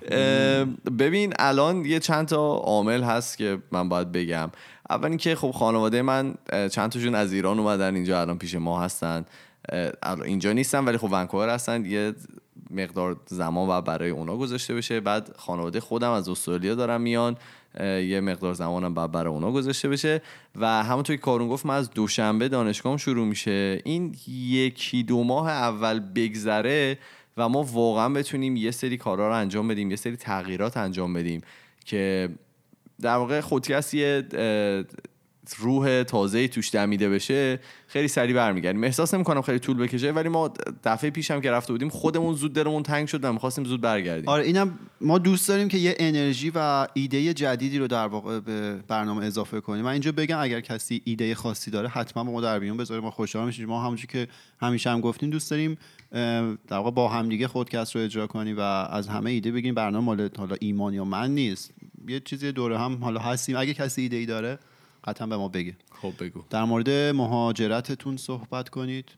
ببین 1.00 1.34
الان 1.40 1.86
یه 1.86 2.00
چند 2.00 2.28
تا 2.28 2.56
عامل 2.56 3.04
هست 3.04 3.38
که 3.38 3.58
من 3.72 3.90
باید 3.90 4.12
بگم. 4.12 4.52
اول 4.90 5.10
اینکه 5.10 5.36
خب 5.36 5.52
خانواده 5.52 6.02
من 6.02 6.36
چند 6.72 6.92
تاشون 6.92 7.16
از 7.16 7.34
ایران 7.34 7.60
اومدن 7.60 7.96
اینجا 7.96 8.22
الان 8.22 8.38
پیش 8.38 8.56
ما 8.56 8.82
هستن. 8.82 9.26
اینجا 10.26 10.52
نیستن 10.52 10.86
ولی 10.86 10.98
خب 10.98 11.10
ونکوور 11.12 11.50
هستن. 11.50 11.86
یه 11.86 12.14
مقدار 12.72 13.18
زمان 13.26 13.70
و 13.70 13.82
برای 13.82 14.10
اونا 14.10 14.38
گذاشته 14.38 14.74
بشه. 14.74 15.00
بعد 15.00 15.36
خانواده 15.38 15.80
خودم 15.80 16.12
از 16.12 16.30
استرالیا 16.30 16.76
دارم 16.76 17.02
میان. 17.02 17.36
یه 17.80 18.22
مقدار 18.22 18.54
زمانم 18.54 18.94
بعد 18.94 19.12
برای 19.12 19.34
اونا 19.34 19.52
گذاشته 19.52 19.90
بشه. 19.90 20.22
و 20.56 20.84
همونطور 20.84 21.16
که 21.16 21.22
کارون 21.22 21.50
گفت 21.50 21.66
من 21.66 21.76
از 21.76 21.90
دوشنبه 21.90 22.50
دانشگاهم 22.50 22.98
شروع 22.98 23.28
میشه. 23.28 23.82
این 23.84 24.16
یکی 24.28 25.04
دو 25.04 25.24
ماه 25.24 25.50
اول 25.50 26.00
بگذره 26.00 26.98
و 27.38 27.50
ما 27.50 27.64
واقعا 27.64 28.10
بتونیم 28.10 28.56
یه 28.56 28.72
سری 28.72 28.98
کارا 28.98 29.28
رو 29.28 29.36
انجام 29.36 29.68
بدیم 29.68 29.90
یه 29.90 29.96
سری 29.96 30.16
تغییرات 30.16 30.78
انجام 30.78 31.14
بدیم 31.14 31.42
که 31.86 32.30
در 33.02 33.16
واقع 33.16 33.42
خودکست 33.42 33.94
یه 33.94 34.24
روح 35.58 36.04
تازه 36.04 36.48
توش 36.48 36.74
دمیده 36.74 37.10
بشه 37.10 37.60
خیلی 37.88 38.08
سریع 38.08 38.36
برمیگردیم. 38.36 38.84
احساس 38.84 39.14
نمی‌کنم 39.14 39.42
خیلی 39.42 39.60
طول 39.60 39.78
بکشه 39.78 40.12
ولی 40.12 40.30
ما 40.30 40.54
دفعه 40.84 41.10
پیشم 41.10 41.42
که 41.42 41.52
رفته 41.52 41.74
بودیم 41.74 41.90
خودمون 41.90 42.36
زود 42.36 42.54
دلمون 42.54 42.84
تنگ 42.84 43.08
شد 43.08 43.24
و 43.24 43.34
می‌خواستیم 43.34 43.64
زود 43.64 43.82
برگردیم. 43.82 44.30
آره 44.30 44.44
اینم 44.44 44.80
ما 45.02 45.18
دوست 45.18 45.48
داریم 45.48 45.68
که 45.68 45.78
یه 45.78 45.96
انرژی 46.00 46.52
و 46.56 46.88
ایده 46.94 47.34
جدیدی 47.34 47.80
رو 47.80 47.88
در 47.88 48.08
واقع 48.08 48.40
به 48.40 48.76
برنامه 48.88 49.26
اضافه 49.26 49.62
کنیم. 49.62 49.86
من 49.86 49.92
اینجا 49.92 50.12
بگم 50.12 50.40
اگر 50.40 50.62
کسی 50.62 51.02
ایده 51.06 51.36
خاصی 51.36 51.72
داره 51.72 51.88
حتما 51.88 52.24
با 52.24 52.32
ما 52.32 52.42
در 52.42 52.60
میون 52.60 52.78
بذاره. 52.78 53.02
ما 53.02 53.12
خوشحال 53.12 53.46
میشیم 53.46 53.66
ما 53.66 53.84
همونجوری 53.84 54.08
که 54.08 54.28
همیشه 54.62 54.90
هم 54.90 55.02
گفتیم 55.02 55.30
دوست 55.30 55.52
داریم 55.52 55.78
در 56.68 56.78
واقع 56.78 56.92
با 56.92 57.10
همدیگه 57.10 57.48
خودکست 57.48 57.96
رو 57.96 58.02
اجرا 58.02 58.28
کنیم 58.28 58.58
و 58.58 58.62
از 58.62 59.08
همه 59.08 59.32
ایده 59.32 59.52
بگیم 59.52 59.76
برنامه 59.76 60.06
مال 60.06 60.30
حالا 60.38 60.56
ایمان 60.60 60.94
یا 60.94 61.06
من 61.06 61.32
نیست. 61.36 61.74
یه 62.08 62.20
چیزی 62.20 62.52
دوره 62.52 62.80
هم 62.80 63.04
حالا 63.04 63.20
هستیم. 63.20 63.58
اگه 63.58 63.74
کسی 63.74 64.02
ایده 64.02 64.16
ای 64.16 64.26
داره 64.26 64.60
قطعا 65.04 65.28
به 65.28 65.38
ما 65.38 65.48
بگه 65.48 65.76
خب 66.02 66.14
بگو. 66.20 66.44
در 66.50 66.64
مورد 66.64 66.90
مهاجرتتون 66.90 68.18
صحبت 68.18 68.70
کنید. 68.70 69.10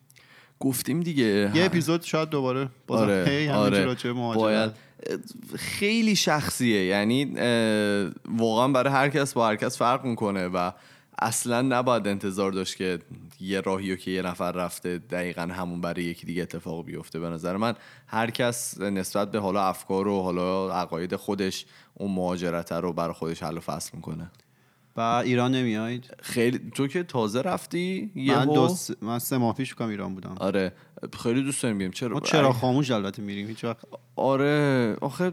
گفتیم 0.59 0.99
دیگه. 0.99 1.51
یه 1.55 1.65
اپیزود 1.65 2.01
شاید 2.01 2.29
دوباره 2.29 2.69
باز 2.87 3.01
آره 3.01 3.53
آره. 3.53 3.95
باید. 4.13 4.71
خیلی 5.55 6.15
شخصیه. 6.15 6.85
یعنی 6.85 7.25
واقعا 8.25 8.67
برای 8.67 8.93
هر 8.93 9.09
کس 9.09 9.33
با 9.33 9.47
هر 9.47 9.55
کس 9.55 9.77
فرق 9.77 10.05
می‌کنه 10.05 10.47
و 10.47 10.71
اصلا 11.19 11.61
نباید 11.61 12.07
انتظار 12.07 12.51
داشت 12.51 12.75
که 12.77 12.99
یه 13.39 13.61
راهی 13.61 13.91
رو 13.91 13.95
که 13.97 14.11
یه 14.11 14.21
نفر 14.21 14.51
رفته 14.51 14.97
دقیقا 14.97 15.41
همون 15.41 15.81
برای 15.81 16.03
یکی 16.03 16.25
دیگه 16.25 16.41
اتفاق 16.41 16.85
بیفته. 16.85 17.19
به 17.19 17.29
نظر 17.29 17.57
من 17.57 17.75
هر 18.07 18.31
کس 18.31 18.79
نسبت 18.79 19.31
به 19.31 19.39
حالا 19.39 19.63
افکار 19.67 20.07
و 20.07 20.21
حالا 20.21 20.71
عقاید 20.71 21.15
خودش 21.15 21.65
اون 21.93 22.11
مهاجرت 22.11 22.71
رو 22.71 22.93
برای 22.93 23.13
خودش 23.13 23.43
حل 23.43 23.57
و 23.57 23.59
فصل 23.59 23.91
می‌کنه. 23.93 24.31
و 24.97 25.01
ایران 25.01 25.51
نمیایید 25.55 26.09
خیلی 26.21 26.59
تو 26.75 26.87
که 26.87 27.03
تازه 27.03 27.41
رفتی؟ 27.41 28.11
من 28.15 28.21
یهو 28.23 28.53
دو 28.55 28.67
س... 28.67 28.91
من 29.01 29.19
سه 29.19 29.37
ماه 29.37 29.55
پیش 29.55 29.73
کنم 29.75 29.89
ایران 29.89 30.13
بودم. 30.15 30.35
آره 30.39 30.71
خیلی 31.23 31.43
دوست 31.43 31.63
داریم 31.63 31.77
بیام 31.77 31.91
چرا؟ 31.91 32.13
ما 32.13 32.19
چرا 32.19 32.53
خاموش 32.53 32.91
البته 32.91 33.21
میریم 33.21 33.47
هیچ 33.47 33.63
وقت. 33.63 33.77
آره 34.15 34.95
آخه 35.01 35.31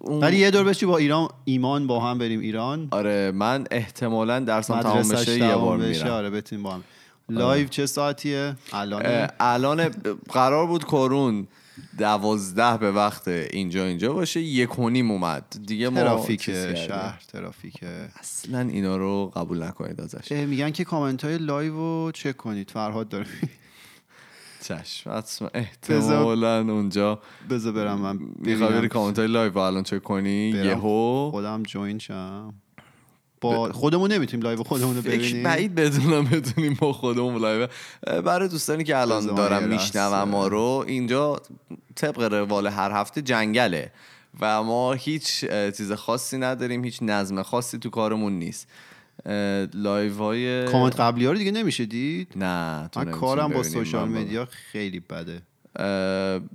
اون- 0.00 0.20
ولی 0.20 0.36
یه 0.36 0.50
دور 0.50 0.64
بشی 0.64 0.86
با 0.86 0.96
ایران 0.98 1.28
ایمان 1.44 1.86
با 1.86 2.00
هم 2.00 2.18
بریم 2.18 2.40
ایران. 2.40 2.88
آره 2.90 3.30
من 3.34 3.64
احتمالا 3.70 4.40
درسم 4.40 4.80
تمام 4.80 5.08
بشه 5.08 5.38
یه 5.38 5.56
بار 5.56 5.76
میرم. 5.78 6.08
آره 6.10 6.30
بتونیم 6.30 6.62
با 6.62 6.72
هم. 6.74 6.84
live 7.28 7.68
چه 7.68 7.86
ساعتیه؟ 7.86 8.56
الان 8.72 9.28
الان 9.40 9.88
قرار 10.32 10.66
بود 10.66 10.84
کارون 10.84 11.46
دوازده 11.98 12.76
به 12.76 12.92
وقت 12.92 13.28
اینجا 13.28 13.84
اینجا 13.84 14.12
باشه 14.12 14.40
یک 14.40 14.78
و 14.78 14.90
نیم 14.90 15.10
اومد. 15.10 15.56
دیگه 15.66 15.88
ما 15.88 16.00
ترافیک. 16.00 16.42
شهر 16.74 17.22
ترافیک. 17.32 17.84
اصلا 18.20 18.60
اینا 18.60 18.96
رو 18.96 19.32
قبول 19.36 19.62
نکنید 19.62 20.00
ازش. 20.00 20.32
میگن 20.32 20.70
که 20.70 20.84
کامنت 20.84 21.24
های 21.24 21.38
live 21.38 21.72
رو 21.72 22.12
چک 22.14 22.36
کنید 22.36 22.70
فرهاد 22.70 23.08
داره. 23.08 23.26
چشم 24.62 25.10
حتما 25.16 25.48
احتمالا 25.54 26.60
اونجا 26.60 27.20
بذار 27.50 27.72
برم 27.72 27.98
من 27.98 28.18
می‌خوای 28.36 28.72
بری. 28.72 28.88
کامنت 28.88 29.18
های 29.18 29.28
live 29.28 29.52
رو 29.52 29.58
الان 29.58 29.82
چک 29.82 30.02
کنی. 30.02 30.48
یهو. 30.48 31.30
خودم 31.30 31.62
join 31.62 31.98
شم. 31.98 32.54
با 33.40 33.72
خودمون 33.72 34.12
نمی‌تونیم 34.12 34.46
live 34.46 34.62
خودمون 34.62 34.96
رو 34.96 35.02
ببینیم. 35.02 35.42
بعید 35.42 35.74
بدونم 35.74 36.24
بدونیم 36.24 36.76
با 36.80 36.92
خودمون 36.92 37.42
live. 37.42 37.68
برای 38.22 38.48
دوستانی 38.48 38.84
که 38.84 38.96
الان 38.96 39.26
دارم 39.26 39.68
میشنوم. 39.68 40.28
ما 40.28 40.48
رو 40.48 40.84
اینجا 40.86 41.40
طبق 41.94 42.22
روال 42.22 42.66
هر 42.66 42.90
هفته 42.90 43.22
جنگله 43.22 43.92
و 44.40 44.62
ما 44.62 44.92
هیچ 44.92 45.44
چیز 45.76 45.92
خاصی 45.92 46.38
نداریم 46.38 46.84
هیچ 46.84 46.98
نظم 47.02 47.42
خاصی 47.42 47.78
تو 47.78 47.90
کارمون 47.90 48.32
نیست. 48.32 48.68
live 49.74 50.14
های 50.14 50.64
کامنت 50.64 51.00
قبلی 51.00 51.26
ها 51.26 51.32
رو 51.32 51.38
دیگه 51.38 51.50
نمیشه 51.50 51.86
دید 51.86 52.32
نه 52.36 52.88
تو 52.88 53.00
من 53.00 53.10
کارم 53.10 53.52
با. 53.52 53.62
social 53.62 54.08
media 54.08 54.44
خیلی 54.44 55.00
بده. 55.00 55.42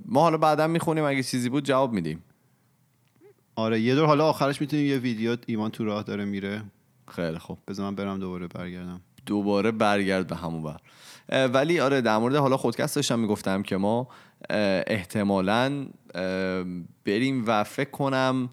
ما 0.04 0.20
حالا 0.20 0.38
بعدا 0.38 0.66
می‌خونیم 0.66 1.04
اگه 1.04 1.22
چیزی 1.22 1.48
بود 1.48 1.64
جواب 1.64 1.92
میدیم. 1.92 2.22
آره 3.56 3.80
یه 3.80 3.94
دور 3.94 4.06
حالا 4.06 4.26
آخرش 4.26 4.60
می‌تونیم 4.60 4.86
یه 4.86 4.98
ویدیو 4.98 5.36
ایمان 5.46 5.70
تو 5.70 5.84
راه 5.84 6.02
داره 6.02 6.24
میره. 6.24 6.62
خیلی 7.08 7.38
خوب. 7.38 7.58
بذار 7.68 7.86
من 7.86 7.94
برم 7.94 8.18
دوباره 8.18 8.46
برگردم. 8.46 9.00
دوباره 9.26 9.70
برگرد 9.70 10.26
به 10.26 10.36
همون 10.36 10.62
بر 10.62 10.80
ولی 11.46 11.80
آره 11.80 12.00
در 12.00 12.18
مورد 12.18 12.36
حالا 12.36 12.56
خودکست 12.56 12.96
داشتم 12.96 13.18
می‌گفتم 13.18 13.62
که 13.62 13.76
ما 13.76 14.08
احتمالاً 14.86 15.86
بریم 17.04 17.44
و 17.46 17.64
فکر 17.64 17.90
کنم 17.90 18.50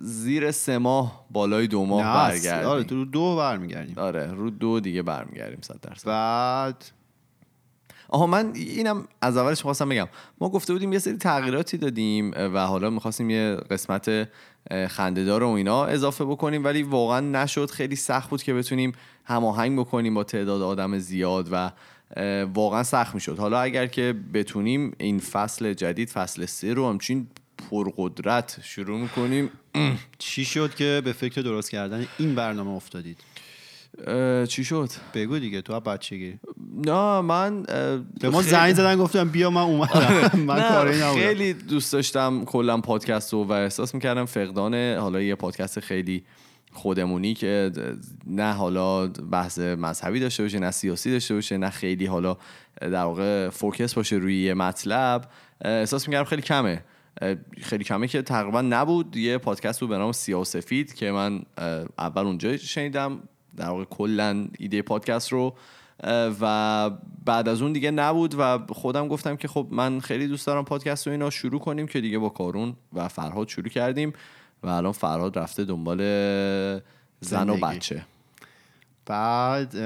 زیر 0.00 0.50
سه 0.50 0.78
ماه 0.78 1.26
بالای 1.30 1.66
دو 1.66 1.84
ماه 1.84 2.02
نه 2.02 2.08
آره 2.08 2.32
برگردیم 2.32 2.82
تو 2.82 3.04
دو 3.04 3.36
برمیگردیم. 3.36 3.98
آره 3.98 4.26
رو 4.26 4.50
دو 4.50 4.80
دیگه 4.80 5.02
برمیگردیم 5.02 5.58
صد 5.62 5.80
درصد. 5.80 6.06
بعد؟ 6.06 6.84
آها 8.08 8.26
من 8.26 8.52
اینم 8.54 9.08
از 9.20 9.36
اولش 9.36 9.62
خواستم 9.62 9.88
بگم. 9.88 10.08
ما 10.40 10.48
گفته 10.48 10.72
بودیم 10.72 10.92
یه 10.92 10.98
سری 10.98 11.16
تغییراتی 11.16 11.78
دادیم 11.78 12.30
و 12.36 12.66
حالا 12.66 12.90
می‌خواستیم 12.90 13.30
یه 13.30 13.56
قسمت 13.70 14.28
خندهدار 14.88 15.42
و 15.42 15.48
اینا 15.48 15.84
اضافه 15.84 16.24
بکنیم 16.24 16.64
ولی 16.64 16.82
واقعا 16.82 17.20
نشد. 17.20 17.70
خیلی 17.70 17.96
سخت 17.96 18.30
بود 18.30 18.42
که 18.42 18.54
بتونیم 18.54 18.92
هماهنگ 19.24 19.78
بکنیم 19.78 20.14
با 20.14 20.24
تعداد 20.24 20.62
آدم 20.62 20.98
زیاد 20.98 21.48
و 21.52 21.70
واقعا 22.54 22.82
سخت 22.82 23.14
می‌شد. 23.14 23.38
حالا 23.38 23.60
اگر 23.60 23.86
که 23.86 24.14
بتونیم 24.34 24.94
این 24.98 25.18
فصل 25.18 25.74
جدید 25.74 26.08
فصل 26.08 26.46
سه 26.46 26.74
رو 26.74 26.88
همچین 26.88 27.26
پرقدرت 27.70 28.58
شروع 28.62 29.00
می‌کنیم 29.00 29.50
چی 30.18 30.44
شد 30.44 30.74
که 30.74 31.02
به 31.04 31.12
فکر 31.12 31.40
درست 31.40 31.70
کردن 31.70 32.06
این 32.18 32.34
برنامه 32.34 32.70
افتادید؟ 32.70 33.18
چی 34.48 34.64
شد؟ 34.64 34.88
بگو 35.14 35.38
دیگه 35.38 35.62
تو 35.62 35.80
بچگی. 35.80 36.38
نه 36.86 37.20
من 37.20 37.62
به 38.20 38.30
ما 38.30 38.42
زنگ 38.42 38.74
زدن 38.74 38.96
گفتم 38.96 39.28
بیا 39.28 39.50
من 39.50 39.60
اومدم. 39.60 40.30
من 40.46 40.56
نه، 40.56 40.68
کاری 40.68 41.20
خیلی 41.20 41.52
دوست 41.52 41.92
داشتم 41.92 42.44
کلا 42.44 42.80
پادکست 42.80 43.32
رو 43.32 43.44
و 43.44 43.52
احساس 43.52 43.94
می‌کردم 43.94 44.24
فقدان 44.24 44.74
حالا 44.74 45.20
یه 45.20 45.34
پادکست 45.34 45.80
خیلی 45.80 46.24
خودمونی 46.72 47.34
که 47.34 47.70
نه 48.26 48.52
حالا 48.52 49.06
بحث 49.06 49.58
مذهبی 49.58 50.20
داشته 50.20 50.42
باشه 50.42 50.58
نه 50.58 50.70
سیاسی 50.70 51.10
داشته 51.10 51.34
باشه 51.34 51.56
نه 51.56 51.70
خیلی 51.70 52.06
حالا 52.06 52.36
در 52.80 53.04
واقع 53.04 53.48
فوکس 53.48 53.94
باشه 53.94 54.16
روی 54.16 54.42
یه 54.42 54.54
مطلب. 54.54 55.24
احساس 55.64 56.08
می‌کردم 56.08 56.24
خیلی 56.24 56.42
کمه. 56.42 56.84
خیلی 57.60 57.84
کمه 57.84 58.08
که 58.08 58.22
تقریبا 58.22 58.60
نبود. 58.62 59.16
یه 59.16 59.38
پادکست 59.38 59.80
بود 59.80 59.88
به 59.88 59.98
نام 59.98 60.12
سیاه 60.12 60.40
و 60.40 60.44
سفید 60.44 60.94
که 60.94 61.10
من 61.10 61.42
اول 61.98 62.22
اونجا 62.22 62.56
شنیدم. 62.56 63.22
در 63.56 63.68
واقع 63.68 63.84
کلا 63.84 64.46
ایده 64.58 64.82
پادکست 64.82 65.32
رو 65.32 65.54
و 66.40 66.90
بعد 67.24 67.48
از 67.48 67.62
اون 67.62 67.72
دیگه 67.72 67.90
نبود 67.90 68.34
و 68.38 68.58
خودم 68.68 69.08
گفتم 69.08 69.36
که 69.36 69.48
خب 69.48 69.66
من 69.70 70.00
خیلی 70.00 70.26
دوست 70.28 70.46
دارم 70.46 70.64
پادکست 70.64 71.06
رو 71.06 71.12
اینا 71.12 71.30
شروع 71.30 71.60
کنیم 71.60 71.86
که 71.86 72.00
دیگه 72.00 72.18
با 72.18 72.28
کارون 72.28 72.76
و 72.92 73.08
فرهاد 73.08 73.48
شروع 73.48 73.68
کردیم 73.68 74.12
و 74.62 74.68
الان 74.68 74.92
فرهاد 74.92 75.38
رفته 75.38 75.64
دنبال 75.64 75.98
زن 77.20 77.50
و. 77.50 77.56
بچه 77.56 78.04
بعد 79.06 79.76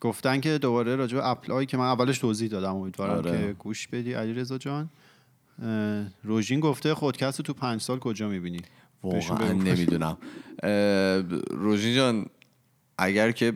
گفتن 0.00 0.40
که 0.40 0.58
دوباره 0.58 0.96
راجع 0.96 1.16
به 1.16 1.28
اپلای 1.28 1.66
که 1.66 1.76
من 1.76 1.84
اولش 1.84 2.18
توضیح 2.18 2.48
دادم 2.48 2.76
امیدوارم 2.76 3.18
آره. 3.18 3.30
که 3.30 3.52
گوش 3.52 3.88
بدی 3.88 4.12
علی 4.12 4.32
رضا 4.32 4.58
جان 4.58 4.90
روژین 6.24 6.60
گفته 6.60 6.94
خودکست 6.94 7.38
رو 7.38 7.42
تو 7.42 7.52
پنج 7.52 7.80
سال 7.80 7.98
کجا 7.98 8.28
می‌بینی 8.28 8.60
واقعا. 9.02 9.52
نمی‌دونم 9.52 10.16
روژین 11.50 11.94
جان 11.94 12.26
اگر 13.02 13.32
که 13.32 13.52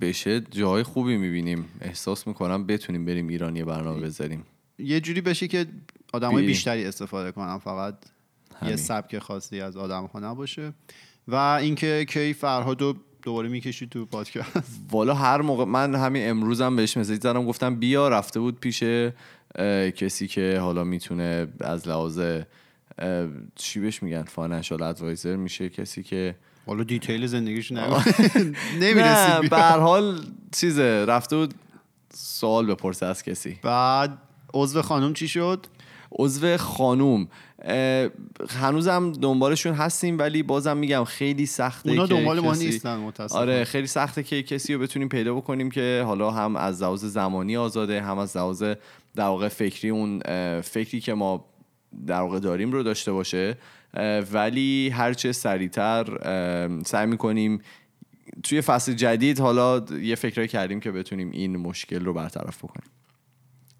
بشه 0.00 0.40
جای 0.40 0.82
خوبی 0.82 1.16
می‌بینیم. 1.16 1.64
احساس 1.80 2.26
می‌کنم 2.26 2.66
بتونیم 2.66 3.04
بریم 3.04 3.28
ایران 3.28 3.56
یه 3.56 3.64
برنامه 3.64 4.00
بذاریم. 4.00 4.44
یه 4.78 5.00
جوری 5.00 5.20
بشه 5.20 5.48
که 5.48 5.66
آدمای. 6.12 6.46
بیشتری 6.46 6.84
استفاده 6.84 7.32
کنن. 7.32 7.58
فقط 7.58 7.94
همین. 8.60 8.70
یه 8.70 8.76
سبک 8.76 9.18
خاصی 9.18 9.60
از 9.60 9.76
آدم 9.76 10.04
ها 10.04 10.20
نباشه. 10.20 10.72
و 11.28 11.34
اینکه 11.34 12.06
کی 12.08 12.32
فرهاد 12.32 12.80
رو 12.80 12.96
دوباره 13.22 13.48
می‌کشی 13.48 13.86
تو 13.86 14.06
پادکست. 14.06 14.80
والا 14.92 15.14
هر 15.14 15.40
موقع 15.40 15.64
من 15.64 15.94
همین 15.94 16.30
امروزم 16.30 16.76
بهش 16.76 16.96
مسیج 16.96 17.22
زدم 17.22 17.46
گفتم 17.46 17.76
بیا 17.76 18.08
رفته 18.08 18.40
بود 18.40 18.60
پیش 18.60 18.82
کسی 19.96 20.26
که 20.26 20.58
حالا 20.58 20.84
می‌تونه 20.84 21.46
از 21.60 21.88
لحاظ 21.88 22.20
چی 23.54 23.80
بهش 23.80 24.02
میگن؟ 24.02 24.22
financial 24.22 24.82
advisor 24.82 25.36
میشه. 25.36 25.68
کسی 25.68 26.02
که 26.02 26.34
حالا 26.68 26.82
detail 26.84 27.26
زندگیش 27.26 27.72
نگو. 27.72 27.94
نه 27.94 28.52
نمی‌رسید 28.80 29.50
به 29.50 29.56
هر 29.56 29.78
حال 29.78 30.20
چیزه 30.52 31.04
رفته 31.08 31.36
بود 31.36 31.54
سوال 32.14 32.66
بپرسه 32.66 33.06
از 33.06 33.22
کسی. 33.22 33.58
بعد 33.62 34.18
عضو 34.54 34.82
خانم 34.82 35.14
چی 35.14 35.28
شد؟ 35.28 35.66
عضو 36.12 36.56
خانوم 36.56 37.28
هنوزم 38.48 39.12
دنبالشون 39.12 39.74
هستیم 39.74 40.18
ولی 40.18 40.42
بازم 40.42 40.76
میگم 40.76 41.04
خیلی 41.04 41.46
سخته 41.46 41.90
اونا 41.90 42.06
دنبال 42.06 42.40
ما 42.40 42.54
نیستن 42.54 42.96
متاسفانه. 42.96 43.42
آره 43.42 43.64
خیلی 43.64 43.86
سخته 43.86 44.22
که 44.22 44.42
کسی 44.42 44.74
رو 44.74 44.80
بتونیم 44.80 45.08
پیدا 45.08 45.34
بکنیم 45.34 45.70
که 45.70 46.02
حالا 46.06 46.30
هم 46.30 46.56
از 46.56 46.82
لحاظ 46.82 47.04
زمانی 47.04 47.56
آزاده 47.56 48.02
هم 48.02 48.18
از 48.18 48.36
لحاظ 48.36 48.62
در 49.16 49.24
واقع 49.24 49.48
فکری 49.48 49.90
اون 49.90 50.20
فکری 50.60 51.00
که 51.00 51.14
ما 51.14 51.44
در 52.06 52.20
واقع 52.20 52.38
داریم 52.38 52.72
رو 52.72 52.82
داشته 52.82 53.12
باشه. 53.12 53.56
ولی 54.32 54.88
هرچه 54.88 55.32
سریعتر 55.32 56.04
سعی 56.86 57.06
می‌کنیم 57.06 57.60
توی 58.42 58.60
فصل 58.60 58.92
جدید 58.92 59.40
حالا 59.40 59.84
یه 60.02 60.14
فکرایی 60.14 60.48
کردیم 60.48 60.80
که 60.80 60.90
بتونیم 60.90 61.30
این 61.30 61.56
مشکل 61.56 62.04
رو 62.04 62.12
برطرف 62.12 62.58
بکنیم. 62.58 62.90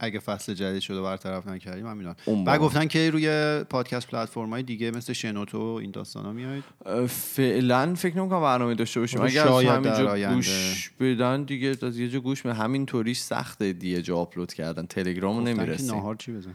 اگه 0.01 0.18
فصل 0.18 0.55
جدید 0.55 0.81
شده 0.81 1.03
برطرف 1.03 1.47
نکردیم 1.47 1.87
همینا 1.87 2.16
بالا. 2.27 2.59
گفتن 2.59 2.87
که 2.87 3.11
روی 3.11 3.61
پادکست 3.71 4.07
پلتفرم 4.07 4.51
های 4.51 4.62
دیگه 4.62 4.90
مثل 4.90 5.12
شنوتو 5.12 5.59
و 5.59 5.75
این 5.75 5.90
داستان 5.90 6.25
ها 6.25 6.33
میایید 6.33 6.64
فعلا 7.07 7.94
فکر 7.94 8.16
نمی‌کنم 8.16 8.40
برنامه 8.40 8.75
داشته 8.75 9.01
باشیم. 9.01 9.21
حالا 9.21 9.59
اگر 9.59 9.73
همینجا. 9.73 10.35
گوش 10.35 10.90
بدن 11.01 11.42
دیگه 11.42 11.77
از 11.83 11.99
یه 11.99 12.09
جا 12.09 12.21
گوش 12.21 12.42
به 12.42 12.55
همین 12.55 12.87
طوریش 12.87 13.18
سخته 13.18 13.73
دیگه 13.73 14.03
جا 14.03 14.16
آپلود 14.16 14.53
کردن. 14.53 14.87
تلگرام 14.87 15.49
نمی‌رسیم. 15.49 15.87
ناهار 15.87 16.14
چی 16.14 16.33
بزن؟ 16.33 16.55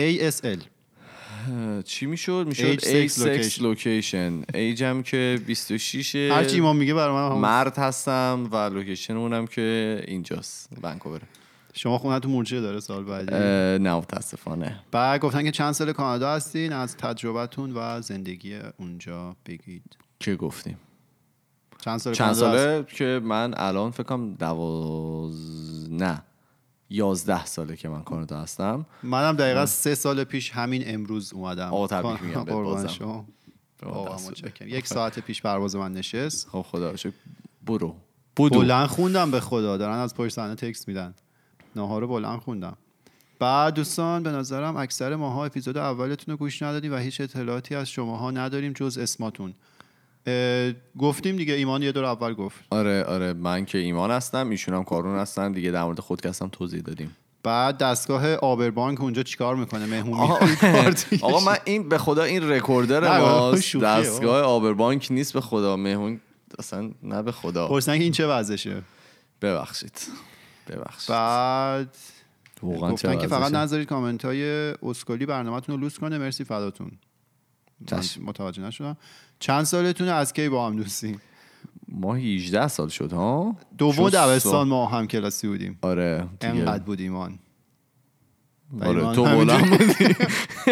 ASL 0.00 0.62
چی 1.84 2.06
می‌شد؟ 2.06 2.44
می‌شد 2.48 2.80
Age, 2.80 2.86
ایج 2.86 3.10
sex, 3.12 3.62
لوکیشن 3.62 4.42
ایجم 4.54 5.02
که 5.02 5.40
26 5.46 6.14
هرچی 6.14 6.54
ایمان 6.54 6.76
میگه 6.76 6.94
برای 6.94 7.28
من. 7.30 7.38
مرد 7.40 7.78
هستم 7.78 8.48
و 8.52 8.56
لوکیشنمونم 8.56 9.46
که 9.46 10.00
اینجاست 10.06 10.68
ونکوور 10.82 11.20
شما 11.74 11.98
خونه 11.98 12.20
تو 12.20 12.28
مورچه 12.28 12.60
داره 12.60 12.80
سال 12.80 13.04
بعدی. 13.04 13.34
نه 13.84 13.94
متاسفانه. 13.94 14.80
بعد 14.90 15.20
گفتن 15.20 15.42
که 15.44 15.50
چند 15.50 15.72
سال 15.72 15.92
کانادا 15.92 16.32
هستین؟ 16.32 16.72
از 16.72 16.96
تجربتون 16.96 17.72
و 17.76 18.00
زندگی 18.00 18.58
اونجا 18.78 19.36
بگید. 19.46 19.96
که 20.20 20.34
گفتیم. 20.36 20.78
چند 21.84 21.98
سال 21.98 22.14
چند؟ 22.14 22.32
ساله 22.32 22.84
که 22.84 23.20
من 23.24 23.54
الان 23.56 23.90
فکر 23.90 24.02
کنم 24.02 24.34
دواز 24.34 25.92
نه 25.92 26.22
یازده 26.92 27.44
ساله 27.44 27.76
که 27.76 27.88
من 27.88 28.02
کانادا 28.02 28.40
هستم. 28.40 28.86
منم 29.02 29.36
دقیقا 29.36 29.66
سه 29.66 29.94
سال 29.94 30.24
پیش 30.24 30.50
همین 30.50 30.82
امروز 30.86 31.32
اومدم. 31.32 31.68
آقا 31.68 31.86
تبریک 31.86 32.22
میگم 32.22 32.44
بازم. 32.44 33.26
یک 34.60 34.86
ساعت 34.86 35.18
پیش 35.18 35.42
پرواز 35.42 35.76
من 35.76 35.92
نشست. 35.92 36.48
خب 36.48 36.62
خدا. 36.62 36.94
برو. 37.66 37.96
بودو 38.36 38.58
بلند 38.58 38.86
خوندم 38.86 39.30
به 39.30 39.40
خدا. 39.40 39.76
دارن 39.76 39.96
از 39.96 40.14
پشت 40.14 40.34
صحنه 40.34 40.54
تکست 40.54 40.88
میدن. 40.88 41.14
ناهار 41.76 42.00
رو 42.00 42.08
بلند 42.08 42.40
خوندم. 42.40 42.76
بعد 43.38 43.74
دوستان 43.74 44.22
به 44.22 44.30
نظرم 44.30 44.76
اکثر 44.76 45.16
ماها 45.16 45.44
اپیزود 45.44 45.76
اولتون 45.76 46.32
رو 46.32 46.38
گوش 46.38 46.62
ندادیم 46.62 46.92
و 46.92 46.96
هیچ 46.96 47.20
اطلاعاتی 47.20 47.74
از 47.74 47.90
شماها 47.90 48.30
نداریم 48.30 48.72
جز 48.72 48.98
اسماتون. 48.98 49.54
گفتیم 50.98 51.36
دیگه 51.36 51.54
ایمان 51.54 51.82
یه 51.82 51.92
دور 51.92 52.04
اول 52.04 52.34
گفت. 52.34 52.60
آره 52.70 53.04
آره 53.04 53.32
من 53.32 53.64
که 53.64 53.78
ایمان 53.78 54.10
هستم 54.10 54.50
ایشون 54.50 54.74
هم 54.74 54.84
کارون 54.84 55.18
هستن. 55.18 55.52
دیگه 55.52 55.70
در 55.70 55.84
مورد 55.84 56.00
خودکستم 56.00 56.48
توضیح 56.48 56.80
دادیم. 56.80 57.16
بعد 57.42 57.78
دستگاه 57.78 58.34
آبربانک 58.34 59.00
اونجا 59.00 59.22
چیکار 59.22 59.56
می‌کنه؟ 59.56 59.86
مهمون 59.86 60.20
آقا, 60.20 60.46
آقا. 61.26 61.40
من 61.40 61.56
این 61.64 61.88
به 61.88 61.98
خدا 61.98 62.22
این 62.22 62.50
رکوردر 62.50 63.18
ماست. 63.20 63.76
دستگاه 63.76 64.42
آبربانک 64.42 65.08
نیست 65.10 65.32
به 65.32 65.40
خدا. 65.40 65.76
مهمون 65.76 66.20
اصلا 66.58 66.90
نه 67.02 67.22
به 67.22 67.32
خدا. 67.32 67.68
پرسیدن 67.68 67.98
که 67.98 68.02
این 68.02 68.12
چه 68.12 68.26
وضعشه؟ 68.26 68.82
ببخشید. 69.42 70.00
ببخشید. 70.68 71.10
بعد 71.10 71.96
واقعا 72.62 72.88
چه 72.88 72.92
گفتن 72.92 73.18
که 73.18 73.26
فقط؟ 73.26 73.52
نذارید 73.52 73.88
کامنت 73.88 74.24
های 74.24 74.44
اسکلی 74.82 75.26
برنامهتون 75.26 75.74
رو 75.74 75.80
لوس 75.80 75.98
کنه. 75.98 76.18
مرسی 76.18 76.44
فداتون. 76.44 76.90
متوجه 78.20 78.62
نشدم. 78.62 78.96
چند 79.42 79.64
سالتونه 79.64 80.10
از 80.10 80.32
کی 80.32 80.48
با 80.48 80.66
هم 80.66 80.76
دوستی 80.76 81.18
ما 81.88 82.14
18 82.14 82.68
سال 82.68 82.88
شد 82.88 83.12
ها؟ 83.12 83.56
دوم 83.78 84.08
دبستان 84.10 84.38
سال. 84.38 84.66
ما 84.66 84.86
هم 84.86 85.06
کلاسی 85.06 85.48
بودیم. 85.48 85.78
آره. 85.82 86.28
انقدر 86.40 86.82
بود 86.82 87.00
ایمان. 87.00 87.38
و 88.72 88.84
آره 88.84 89.14
تو 89.14 89.24
بلند 89.24 89.70
بودی. 89.70 90.14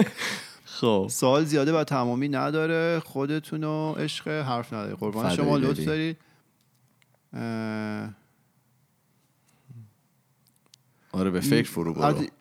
خب. 0.81 1.07
سوال 1.11 1.45
زیاده 1.45 1.73
و 1.73 1.85
تمامی 1.85 2.29
نداره. 2.29 3.01
خودتون 3.01 3.65
و 3.65 3.93
عشق 3.93 4.29
حرف 4.29 4.73
نداره 4.73 4.95
قربان 4.95 5.37
شما 5.37 5.57
لطف 5.57 5.85
داری. 5.85 6.17
دارید 7.33 8.15
آره 11.13 11.31
به 11.31 11.41
فکر 11.41 11.69
فرو 11.71 11.95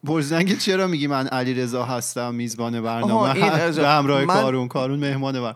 برو. 0.04 0.22
که 0.44 0.56
چرا 0.56 0.88
میگی 0.88 1.08
من 1.08 1.28
علی 1.28 1.54
رضا 1.54 1.86
هستم 1.86 2.36
میزبان 2.36 2.82
برنامه. 2.82 3.34
به 3.72 3.88
همراه 3.88 4.26
من- 4.26 4.34
کارون 4.42 4.68
کارون 4.68 5.00
مهمان 5.00 5.42
بر 5.42 5.56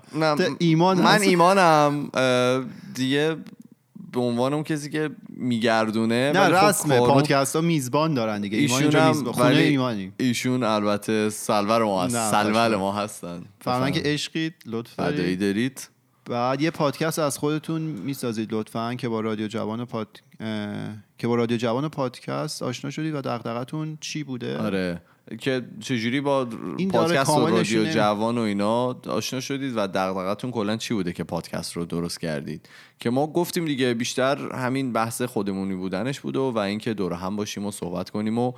ایمان 0.60 0.98
من 0.98 1.06
هست. 1.06 1.24
ایمانم 1.24 2.10
دیگه 2.96 3.36
به 4.12 4.20
عنوان 4.20 4.54
اون 4.54 4.64
کسی 4.64 4.90
که 4.90 5.10
میگردونه 5.30 6.32
نه 6.32 6.40
خب 6.60 6.66
رسمه 6.66 7.00
کارون- 7.00 7.14
پادکست 7.14 7.56
ها 7.56 7.62
میزبان 7.62 8.14
دارن 8.14 8.42
دیگه. 8.42 8.58
ایمان 8.58 8.84
ایشون 8.84 9.02
هم 9.02 9.08
میزبان 9.08 9.34
خونه 9.34 9.46
ولی 9.46 9.62
ایمانیم 9.64 10.14
ایشون 10.18 10.64
البته 10.64 11.30
سلور 11.30 11.84
ما 11.84 12.04
هست 12.04 12.16
خوشحال. 12.44 12.76
ما 12.76 12.94
هستن. 12.94 13.42
فرمان 13.62 13.92
که 13.92 14.02
عشقید 14.06 14.54
لطف 14.66 15.00
دارید 15.00 15.40
دارید. 15.40 15.90
بعد 16.26 16.62
یه 16.62 16.72
پادکست 16.72 17.20
از 17.20 17.38
خودتون 17.38 17.82
می‌سازید 17.82 18.54
لطفا 18.54 18.94
که 18.96 19.10
با 19.10 19.20
رادیو 19.22 19.48
جوان 19.48 19.80
و 19.80 19.86
پاد... 19.86 20.08
که 21.24 21.28
با 21.28 21.36
رادیو 21.36 21.58
جوان 21.58 21.90
پادکست 21.90 22.64
آشنا 22.64 22.92
شدید 22.92 23.16
و 23.16 23.22
دغدغتون 23.22 23.98
چی 24.02 24.24
بوده؟ 24.24 24.58
آره. 24.58 25.02
که 25.40 25.62
چجوری 25.80 26.22
با 26.22 26.48
این 26.78 26.90
پادکست 26.90 27.30
و 27.30 27.48
رادیو. 27.48 27.86
جوان 27.86 28.38
و 28.38 28.42
اینا 28.42 28.86
آشنا 29.08 29.40
شدید 29.40 29.74
و 29.76 29.88
دغدغتون 29.88 30.52
کلا 30.52 30.78
چی 30.78 30.94
بوده 30.94 31.14
که 31.14 31.24
پادکست 31.24 31.74
رو 31.74 31.86
درست 31.86 32.20
کردید؟ 32.20 32.70
که 33.00 33.10
ما 33.10 33.28
گفتیم 33.28 33.66
دیگه 33.66 33.94
بیشتر 33.94 34.56
همین 34.56 34.94
بحث 34.94 35.22
خودمونی 35.22 35.76
بودنش 35.76 36.20
بود 36.20 36.36
و, 36.36 36.52
و 36.52 36.58
اینکه 36.58 36.94
دور 36.94 37.14
هم 37.14 37.36
باشیم 37.36 37.66
و 37.66 37.72
صحبت 37.72 38.10
کنیم 38.10 38.38
و 38.38 38.54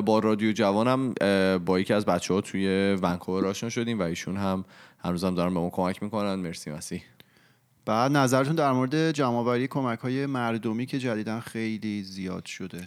با 0.00 0.18
رادیو 0.18 0.52
جوانم 0.52 1.14
با 1.58 1.80
یکی 1.80 1.94
از 1.94 2.06
بچه 2.06 2.34
ها 2.34 2.40
توی 2.40 2.94
ونکوور 3.02 3.46
آشنا 3.46 3.70
شدیم 3.70 3.98
و 3.98 4.02
ایشون 4.02 4.36
هم 4.36 4.64
هنوز 4.98 5.24
هم 5.24 5.34
دارن 5.34 5.54
به 5.54 5.60
ما 5.60 5.70
کمک 5.70 6.02
می‌کنن. 6.02 6.34
مرسی 6.34 6.70
مسیح. 6.70 7.02
بعد 7.86 8.12
نظرتون 8.12 8.54
در 8.54 8.72
مورد 8.72 9.10
جمعآوری 9.10 9.66
کمک 9.66 9.98
های 9.98 10.26
مردمی 10.26 10.86
که 10.86 10.98
جدیدا 10.98 11.40
خیلی 11.40 12.02
زیاد 12.02 12.46
شده؟ 12.46 12.86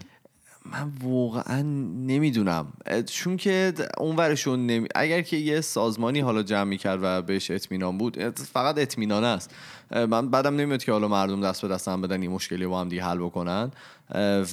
من 0.65 0.91
واقعا 1.03 1.62
نمی‌دونم. 2.05 2.73
چون 3.05 3.38
که 3.38 3.73
اون 3.97 4.15
ورشون 4.15 4.65
نمی... 4.65 4.88
اگر 4.95 5.21
که 5.21 5.38
یه 5.38 5.62
سازمانی 5.62 6.19
حالا 6.19 6.43
جمع 6.43 6.63
می‌کرد 6.63 6.99
و 7.01 7.21
بهش 7.21 7.51
اطمینان 7.51 7.97
بود 7.97 8.29
فقط 8.29 8.77
اطمینان 8.77 9.23
است. 9.23 9.55
من 9.91 10.29
بعدم 10.29 10.55
نمیاد 10.55 10.83
که 10.83 10.91
حالا 10.91 11.07
مردم 11.07 11.41
دست 11.41 11.62
به 11.62 11.67
دست 11.67 11.88
هم 11.88 12.01
بدن 12.01 12.21
این 12.21 12.31
مشکلی 12.31 12.67
با 12.67 12.81
هم 12.81 12.89
دیگه 12.89 13.03
حل 13.03 13.17
بکنن. 13.17 13.71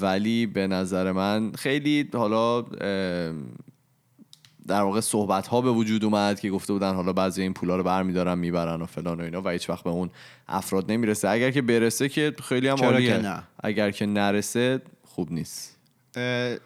ولی 0.00 0.46
به 0.46 0.66
نظر 0.66 1.12
من 1.12 1.52
خیلی 1.52 2.08
حالا 2.14 2.64
در 4.68 4.82
واقع 4.82 5.00
صحبت 5.00 5.46
ها 5.46 5.60
به 5.60 5.70
وجود 5.70 6.04
اومد 6.04 6.40
که 6.40 6.50
گفته 6.50 6.72
بودن 6.72 6.94
حالا 6.94 7.12
بعضی 7.12 7.42
این 7.42 7.52
پولا 7.54 7.76
رو 7.76 7.82
برمیدارن 7.82 8.38
می‌برن 8.38 8.82
و 8.82 8.86
فلان 8.86 9.20
و 9.20 9.24
اینا 9.24 9.42
و 9.42 9.48
هیچ 9.48 9.70
وقت 9.70 9.84
به 9.84 9.90
اون 9.90 10.10
افراد 10.48 10.92
نمی‌رسه. 10.92 11.28
اگر 11.28 11.50
که 11.50 11.62
برسه 11.62 12.08
که 12.08 12.34
خیلی 12.42 12.68
هم 12.68 12.76
عالیه. 12.76 13.16
نه؟ 13.18 13.42
اگر 13.62 13.90
که 13.90 14.06
نرسه 14.06 14.82
خوب 15.04 15.32
نیست. 15.32 15.76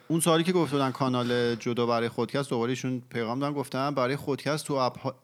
اون 0.07 0.19
سوالی 0.19 0.43
که 0.43 0.51
گفته 0.51 0.71
بودن 0.71 0.91
کانال 0.91 1.55
جدا 1.55 1.85
برای 1.85 2.09
خودکست 2.09 2.49
دوباره 2.49 2.69
ایشون 2.69 3.01
پیغام 3.09 3.39
دادن 3.39 3.53
گفتن 3.53 3.91
برای 3.91 4.15
خودکست 4.15 4.65
تو 4.65 4.73
اپ 4.73 4.99
ها- 4.99 5.15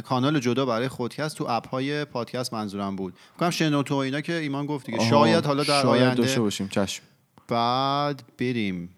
کانال 0.00 0.40
جدا 0.40 0.66
برای 0.66 0.88
خودکست 0.88 1.36
تو 1.36 1.46
اپ 1.48 1.68
های 1.68 2.04
پادکست 2.04 2.54
منظورم 2.54 2.96
بود. 2.96 3.14
کنم 3.40 3.50
شنوتو 3.50 3.94
اینا 3.94 4.20
که 4.20 4.34
ایمان 4.34 4.66
گفت 4.66 4.86
دیگه. 4.86 4.98
شاید 5.10 5.46
حالا 5.46 5.62
در 5.62 5.82
شاید 5.82 6.02
آینده 6.02 6.22
داشته 6.22 6.40
باشیم. 6.40 6.68
چشم. 6.68 7.02
بعد 7.48 8.22
بریم. 8.38 8.88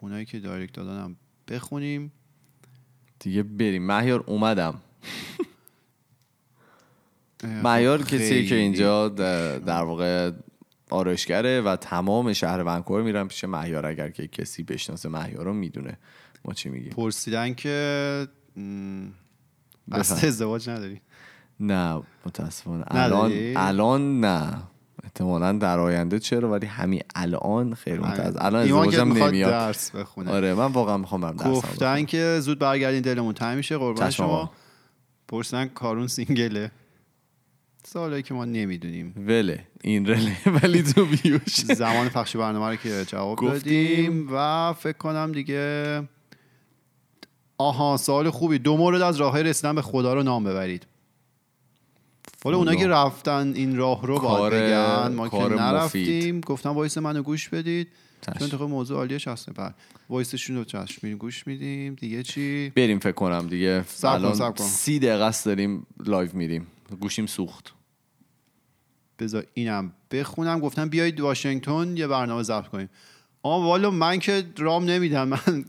اونایی 0.00 0.24
که 0.24 0.38
دایرکت 0.38 0.72
دادنم 0.72 1.16
بخونیم. 1.48 2.12
دیگه 3.20 3.42
بریم. 3.42 3.86
مهیار 3.86 4.24
اومدم. 4.26 4.80
مهیار 7.44 7.98
خب 7.98 8.04
خیلی. 8.04 8.46
که 8.46 8.54
اینجا 8.54 9.08
در 9.08 9.82
واقع 9.82 10.30
آرایشگره 10.90 11.60
و 11.60 11.76
تمام 11.76 12.32
شهر 12.32 12.62
ونکوور 12.62 13.02
میرن 13.02 13.28
پیش 13.28 13.44
مهیار. 13.44 13.86
اگر 13.86 14.10
که 14.10 14.26
کسی 14.28 14.62
بشناسه 14.62 15.08
مهیار 15.08 15.44
رو 15.44 15.52
می‌دونه 15.52 15.98
ما 16.44 16.54
چی 16.54 16.68
میگیم. 16.68 16.92
پرسیدن 16.92 17.54
که 17.54 18.28
قصد. 19.92 20.24
ازدواج 20.24 20.68
نداری؟ 20.68 21.00
نه 21.60 22.02
متاسفانه. 22.26 22.84
الان؟ 22.88 23.32
الان 23.56 24.20
نه. 24.20 24.62
احتمالا 25.10 25.52
در 25.52 25.78
آینده. 25.78 26.18
چرا؟ 26.18 26.50
ولی 26.50 26.66
همین 26.66 27.02
الان 27.14 27.74
خیر 27.74 28.00
متاسف 28.00 28.36
الان 28.38 28.62
ایمان 28.62 28.90
که 28.90 29.00
ازدواجم 29.00 29.24
نمیاد. 29.26 29.50
درس 29.50 29.90
بخونه. 29.90 30.30
آره 30.30 30.54
من 30.54 30.72
واقعا 30.72 30.96
می‌خوام 30.96 31.20
برم 31.20 31.36
درسم 31.36 31.50
گفتن 31.50 32.04
که 32.04 32.38
زود 32.40 32.58
برگردین 32.58 33.00
دلمون 33.00 33.34
تنگ 33.34 33.56
میشه. 33.56 33.78
قربان. 33.78 34.10
شما. 34.10 34.50
پرسیدن 35.28 35.66
کارون 35.66 36.06
سینگله. 36.06 36.70
سوالایی 37.84 38.22
که 38.22 38.34
ما 38.34 38.44
نمی‌دونیم. 38.44 39.14
وله. 39.28 39.66
این 39.80 40.06
رله. 40.06 40.36
ولی 40.62 40.82
تو 40.82 41.06
بیوش 41.06 41.60
زمان 41.60 42.08
پخش 42.08 42.36
برنامه 42.36 42.68
رو 42.68 42.76
که 42.76 43.04
جواب 43.04 43.38
گفتیم. 43.38 43.56
دادیم 43.56 44.28
و 44.32 44.72
فکر 44.72 44.98
کنم 44.98 45.32
دیگه 45.32 46.02
آها 47.58 47.96
سوال 47.96 48.30
خوبی. 48.30 48.58
دو 48.58 48.76
مورد 48.76 49.02
از 49.02 49.16
راه 49.16 49.42
رسیدن 49.42 49.74
به 49.74 49.82
خدا 49.82 50.14
رو 50.14 50.22
نام 50.22 50.44
ببرید. 50.44 50.86
حالا 52.44 52.56
اونایی 52.56 52.78
که 52.78 52.86
رفتن 52.86 53.52
این 53.54 53.76
راه 53.76 54.06
رو 54.06 54.18
باید 54.18 54.52
بگن. 54.52 55.14
ما 55.14 55.28
که 55.28 55.36
نرفتیم 55.36 56.40
گفتم 56.40 56.70
وایس 56.70 56.98
منو 56.98 57.22
گوش 57.22 57.48
بدید. 57.48 57.88
چون 58.20 58.34
انتخاب 58.40 58.70
موضوع 58.70 58.96
عالیه 58.96 59.18
شخصه 59.18 59.52
بعد 59.52 59.74
وایسشون 60.08 60.56
رو 60.56 60.64
چشم 60.64 60.98
میریم 61.02 61.18
گوش 61.18 61.46
میدیم. 61.46 61.94
دیگه 61.94 62.22
چی؟ 62.22 62.72
بریم 62.76 62.98
فکر 62.98 63.12
کنم 63.12 63.46
دیگه. 63.46 63.84
الان. 64.04 64.54
سی 64.56 64.98
دقیقه 64.98 65.24
است 65.24 65.46
داریم 65.46 65.86
live 66.06 66.30
میریم. 66.32 66.66
گوشیم 67.00 67.26
سوخت. 67.26 67.74
بذار 69.18 69.46
اینم 69.54 69.92
بخونم. 70.10 70.60
گفتم 70.60 70.88
بیایید 70.88 71.20
واشنگتن 71.20 71.96
یه 71.96 72.06
برنامه 72.06 72.42
ضبط 72.42 72.66
کنیم. 72.66 72.90
آه 73.42 73.64
والا 73.64 73.90
من 73.90 74.18
که 74.18 74.44
رام 74.58 74.84
نمیدن. 74.84 75.28
من 75.28 75.64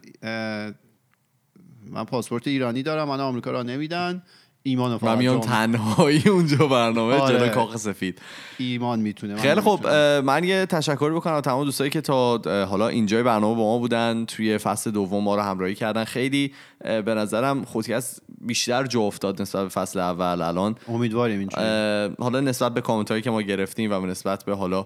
من 1.85 2.03
پاسپورت 2.03 2.47
ایرانی 2.47 2.83
دارم. 2.83 3.07
من 3.07 3.19
آمریکا 3.19 3.51
راه 3.51 3.63
نمیدن. 3.63 4.23
ایمان 4.63 4.97
فقط 4.97 5.17
میام 5.17 5.39
تنهایی 5.39 6.23
اونجا 6.29 6.67
برنامه 6.67 7.13
آره. 7.13 7.39
جلو 7.39 7.49
کاخ 7.49 7.77
سفید. 7.77 8.21
ایمان 8.57 8.99
می‌تونه 8.99 9.35
خیلی 9.35 9.61
خب 9.61 9.87
من 10.25 10.43
یه 10.43 10.65
تشکر 10.65 11.13
بکنم 11.13 11.33
از 11.33 11.41
تمام 11.41 11.63
دوستایی 11.63 11.89
که 11.89 12.01
تا 12.01 12.37
حالا 12.65 12.87
اینجای 12.87 13.23
برنامه 13.23 13.55
با 13.55 13.63
ما 13.63 13.77
بودن 13.77 14.25
توی 14.25 14.57
فصل 14.57 14.91
دوم 14.91 15.23
ما 15.23 15.35
رو 15.35 15.41
همراهی 15.41 15.75
کردن. 15.75 16.03
خیلی 16.03 16.53
به 16.79 17.15
نظرم 17.15 17.65
خودکست 17.65 18.21
بیشتر 18.41 18.85
جا 18.85 18.99
افتاد 19.01 19.41
نسبت 19.41 19.63
به 19.63 19.69
فصل 19.69 19.99
اول 19.99 20.41
الان. 20.41 20.75
امیدواریم 20.87 21.39
اینجوری. 21.39 22.15
حالا 22.19 22.39
نسبت 22.39 22.73
به 22.73 22.81
کامنت 22.81 23.11
هایی 23.11 23.23
که 23.23 23.31
ما 23.31 23.41
گرفتیم 23.41 23.91
و 23.91 24.05
نسبت 24.05 24.43
به 24.43 24.55
حالا 24.55 24.85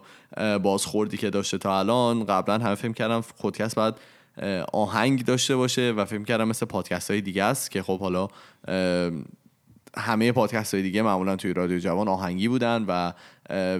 بازخوردی 0.63 1.17
که 1.17 1.29
داشته 1.29 1.57
تا 1.57 1.79
الان 1.79 2.25
قبلا 2.25 2.57
همه 2.57 2.75
فکر 2.75 2.91
کردم 2.91 3.23
خودکست 3.35 3.75
باید 3.75 3.95
اه، 4.37 4.65
آهنگ 4.73 5.25
داشته 5.25 5.55
باشه 5.55 5.93
و 5.97 6.05
فکر 6.05 6.23
کردم 6.23 6.47
مثل 6.47 6.65
پادکست 6.65 7.11
های 7.11 7.21
دیگه 7.21 7.43
است 7.43 7.71
که 7.71 7.83
خب 7.83 7.99
حالا 7.99 8.27
همه 9.97 10.31
پادکست 10.31 10.73
های 10.73 10.83
دیگه 10.83 11.01
معمولا 11.01 11.35
توی 11.35 11.53
رادیو 11.53 11.79
جوان 11.79 12.07
آهنگی 12.07 12.47
بودن 12.47 12.85
و 12.87 13.13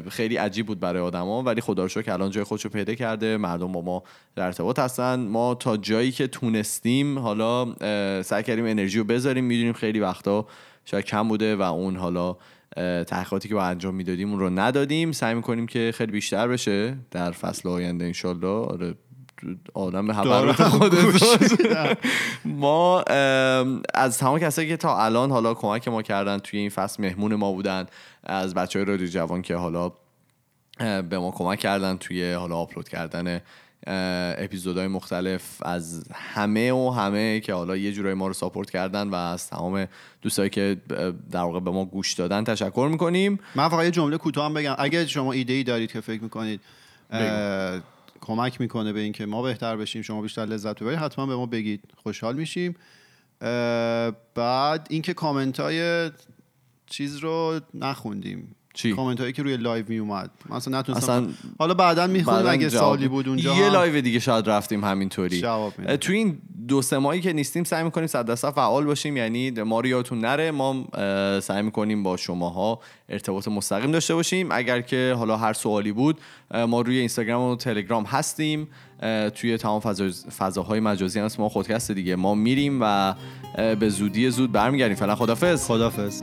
خیلی 0.10 0.38
عجیب 0.38 0.66
بود 0.66 0.80
برای 0.80 1.02
آدما 1.02 1.44
ولی 1.44 1.62
خدا 1.62 1.86
رو 1.86 2.02
که 2.02 2.14
الان 2.14 2.30
جای 2.32 2.44
خودشو 2.44 2.70
پیدا 2.70 2.94
کرده 2.94 3.38
مردم 3.38 3.72
با 3.72 3.82
ما 3.82 4.04
در 4.36 4.46
ارتباط 4.46 4.80
هستن. 4.80 5.20
ما 5.20 5.56
تا 5.56 5.78
جایی 5.78 6.12
که 6.12 6.28
تونستیم 6.28 7.20
حالا 7.20 7.76
سعی 8.22 8.44
کردیم 8.44 8.66
انرژی 8.66 9.00
رو 9.00 9.04
بذاریم 9.04 9.44
می‌دونیم 9.44 9.74
خیلی 9.74 10.00
وقتا 10.00 10.46
شاید 10.86 11.06
کم 11.06 11.28
بوده 11.28 11.56
و 11.56 11.62
اون 11.62 11.96
حالا 11.96 12.38
تحقیقاتی 13.08 13.50
که 13.50 13.56
با 13.56 13.64
انجام 13.64 13.96
می‌دادیم 13.96 14.30
اون 14.30 14.40
رو 14.40 14.50
ندادیم. 14.50 15.12
سعی 15.12 15.34
می‌کنیم 15.34 15.68
که 15.68 15.92
خیلی 15.96 16.12
بیشتر 16.12 16.48
بشه 16.48 16.98
در 17.12 17.32
فصل 17.32 17.70
آینده 17.70 18.06
انشالله 18.06 18.48
آره. 18.48 18.96
آدم 19.74 20.08
به 20.08 20.14
خودت. 20.14 21.52
میدم. 21.52 21.96
ما 22.46 23.02
از 23.94 24.18
تمام 24.18 24.40
کسایی 24.40 24.68
که 24.68 24.78
تا 24.78 25.04
الان 25.04 25.32
حالا 25.32 25.54
کمک 25.54 25.88
ما 25.88 26.02
کردن 26.02 26.38
توی 26.38 26.60
این 26.60 26.70
فصل 26.70 27.04
مهمون 27.04 27.36
ما 27.36 27.52
بودن 27.52 27.86
از 28.24 28.54
بچه 28.54 28.80
های 28.80 28.86
رادیو 28.86 29.08
جوان 29.08 29.42
که 29.42 29.56
حالا 29.56 29.92
به 30.78 31.20
ما 31.20 31.32
کمک 31.32 31.60
کردن 31.60 31.98
توی 31.98 32.34
حالا 32.34 32.56
آپلود 32.56 32.90
کردن 32.90 33.42
اپیزودهای 34.38 34.88
مختلف 34.88 35.44
از 35.62 36.08
همه 36.14 36.72
و 36.72 36.90
همه 36.90 37.40
که 37.40 37.54
حالا 37.54 37.78
یه 37.78 37.92
جورایی 37.92 38.16
ما 38.16 38.28
رو 38.28 38.34
ساپورت 38.34 38.70
کردن 38.70 39.10
و 39.10 39.16
از 39.16 39.50
تمام 39.50 39.88
دوستایی 40.22 40.50
که 40.50 40.78
در 41.32 41.42
واقع 41.42 41.60
به 41.60 41.72
ما 41.72 41.86
گوش 41.86 42.14
دادن 42.14 42.44
تشکر 42.44 42.88
می‌کنیم 42.92 43.40
من 43.56 43.70
فقط 43.70 43.84
یه 43.84 43.92
جمله 43.92 44.18
کوتاه 44.18 44.54
بگم 44.54 44.76
اگه 44.78 45.08
شما 45.08 45.32
ایده 45.32 45.54
ای 45.54 45.64
دارید 45.64 45.92
که 45.92 46.02
فکر 46.02 46.24
می‌کنید 46.24 46.62
کمک 48.26 48.62
می‌کنه 48.62 48.94
به 48.94 49.00
اینکه 49.00 49.26
ما 49.26 49.42
بهتر 49.42 49.78
بشیم 49.78 50.02
شما 50.02 50.22
بیشتر 50.22 50.46
لذت 50.46 50.80
ببرید 50.80 51.00
حتما 51.00 51.26
به 51.26 51.36
ما 51.36 51.46
بگید. 51.46 51.84
خوشحال 51.98 52.36
میشیم. 52.36 52.76
بعد 54.36 54.88
اینکه 54.90 55.14
کامنت 55.14 55.60
های 55.60 56.12
چیز 56.86 57.18
رو 57.18 57.60
نخوندیم. 57.74 58.56
چی؟ 58.76 58.94
کامنت 58.94 59.20
هایی 59.20 59.34
که 59.34 59.44
روی 59.44 59.58
live 59.58 59.86
می 59.88 59.98
اومد 59.98 60.32
من 60.50 60.56
اصلا 60.56 60.80
نتونستم 60.80 61.12
اصلا 61.14 61.28
حالا 61.60 61.74
بعدا 61.74 62.08
می‌خونیم 62.08 62.40
بعداً 62.40 62.50
اگه 62.50 62.70
جواب- 62.70 62.84
سوالی 62.96 63.08
بود 63.08 63.28
اونجا 63.28 63.56
یه 63.56 63.66
هم 63.66 63.74
live 63.74 64.02
دیگه 64.02 64.20
شاید 64.20 64.50
رفتیم 64.50 64.84
همینطوری. 64.84 65.44
توی 66.02 66.18
این 66.18 66.38
دو 66.68 66.82
سه 66.82 66.98
ماهی 66.98 67.22
که 67.22 67.34
نیستیم 67.34 67.64
سعی 67.64 67.84
می‌کنیم 67.84 68.08
صد 68.08 68.26
درصد 68.26 68.50
فعال 68.50 68.86
باشیم. 68.86 69.18
یعنی 69.18 69.52
ما 69.52 69.80
رو 69.80 69.88
یادتون 69.88 70.20
نره 70.20 70.52
ما 70.52 70.86
سعی 71.40 71.62
می‌کنیم 71.62 72.04
با 72.04 72.18
شماها 72.18 72.80
ارتباط 73.10 73.48
مستقیم 73.48 73.92
داشته 73.92 74.16
باشیم. 74.16 74.48
اگر 74.52 74.82
که 74.82 75.16
حالا 75.18 75.38
هر 75.38 75.54
سوالی 75.54 75.92
بود 75.92 76.18
ما 76.68 76.82
روی 76.82 76.98
اینستاگرام 76.98 77.52
و 77.52 77.56
تلگرام 77.56 78.04
هستیم. 78.04 78.68
توی 79.36 79.58
تمام 79.58 79.80
فضا- 79.82 80.30
فضاهای 80.38 80.80
مجازی 80.80 81.20
هم 81.20 81.28
ما 81.40 81.50
خودکست 81.50 81.92
دیگه. 81.92 82.16
ما 82.16 82.36
میریم 82.36 82.80
و 82.82 83.16
به 83.76 83.90
زودی 83.90 84.30
زود 84.30 84.52
برمیگردیم. 84.52 84.96
فعلا 84.96 85.16
خدافظ 85.16 85.68
خدافظ 85.68 86.22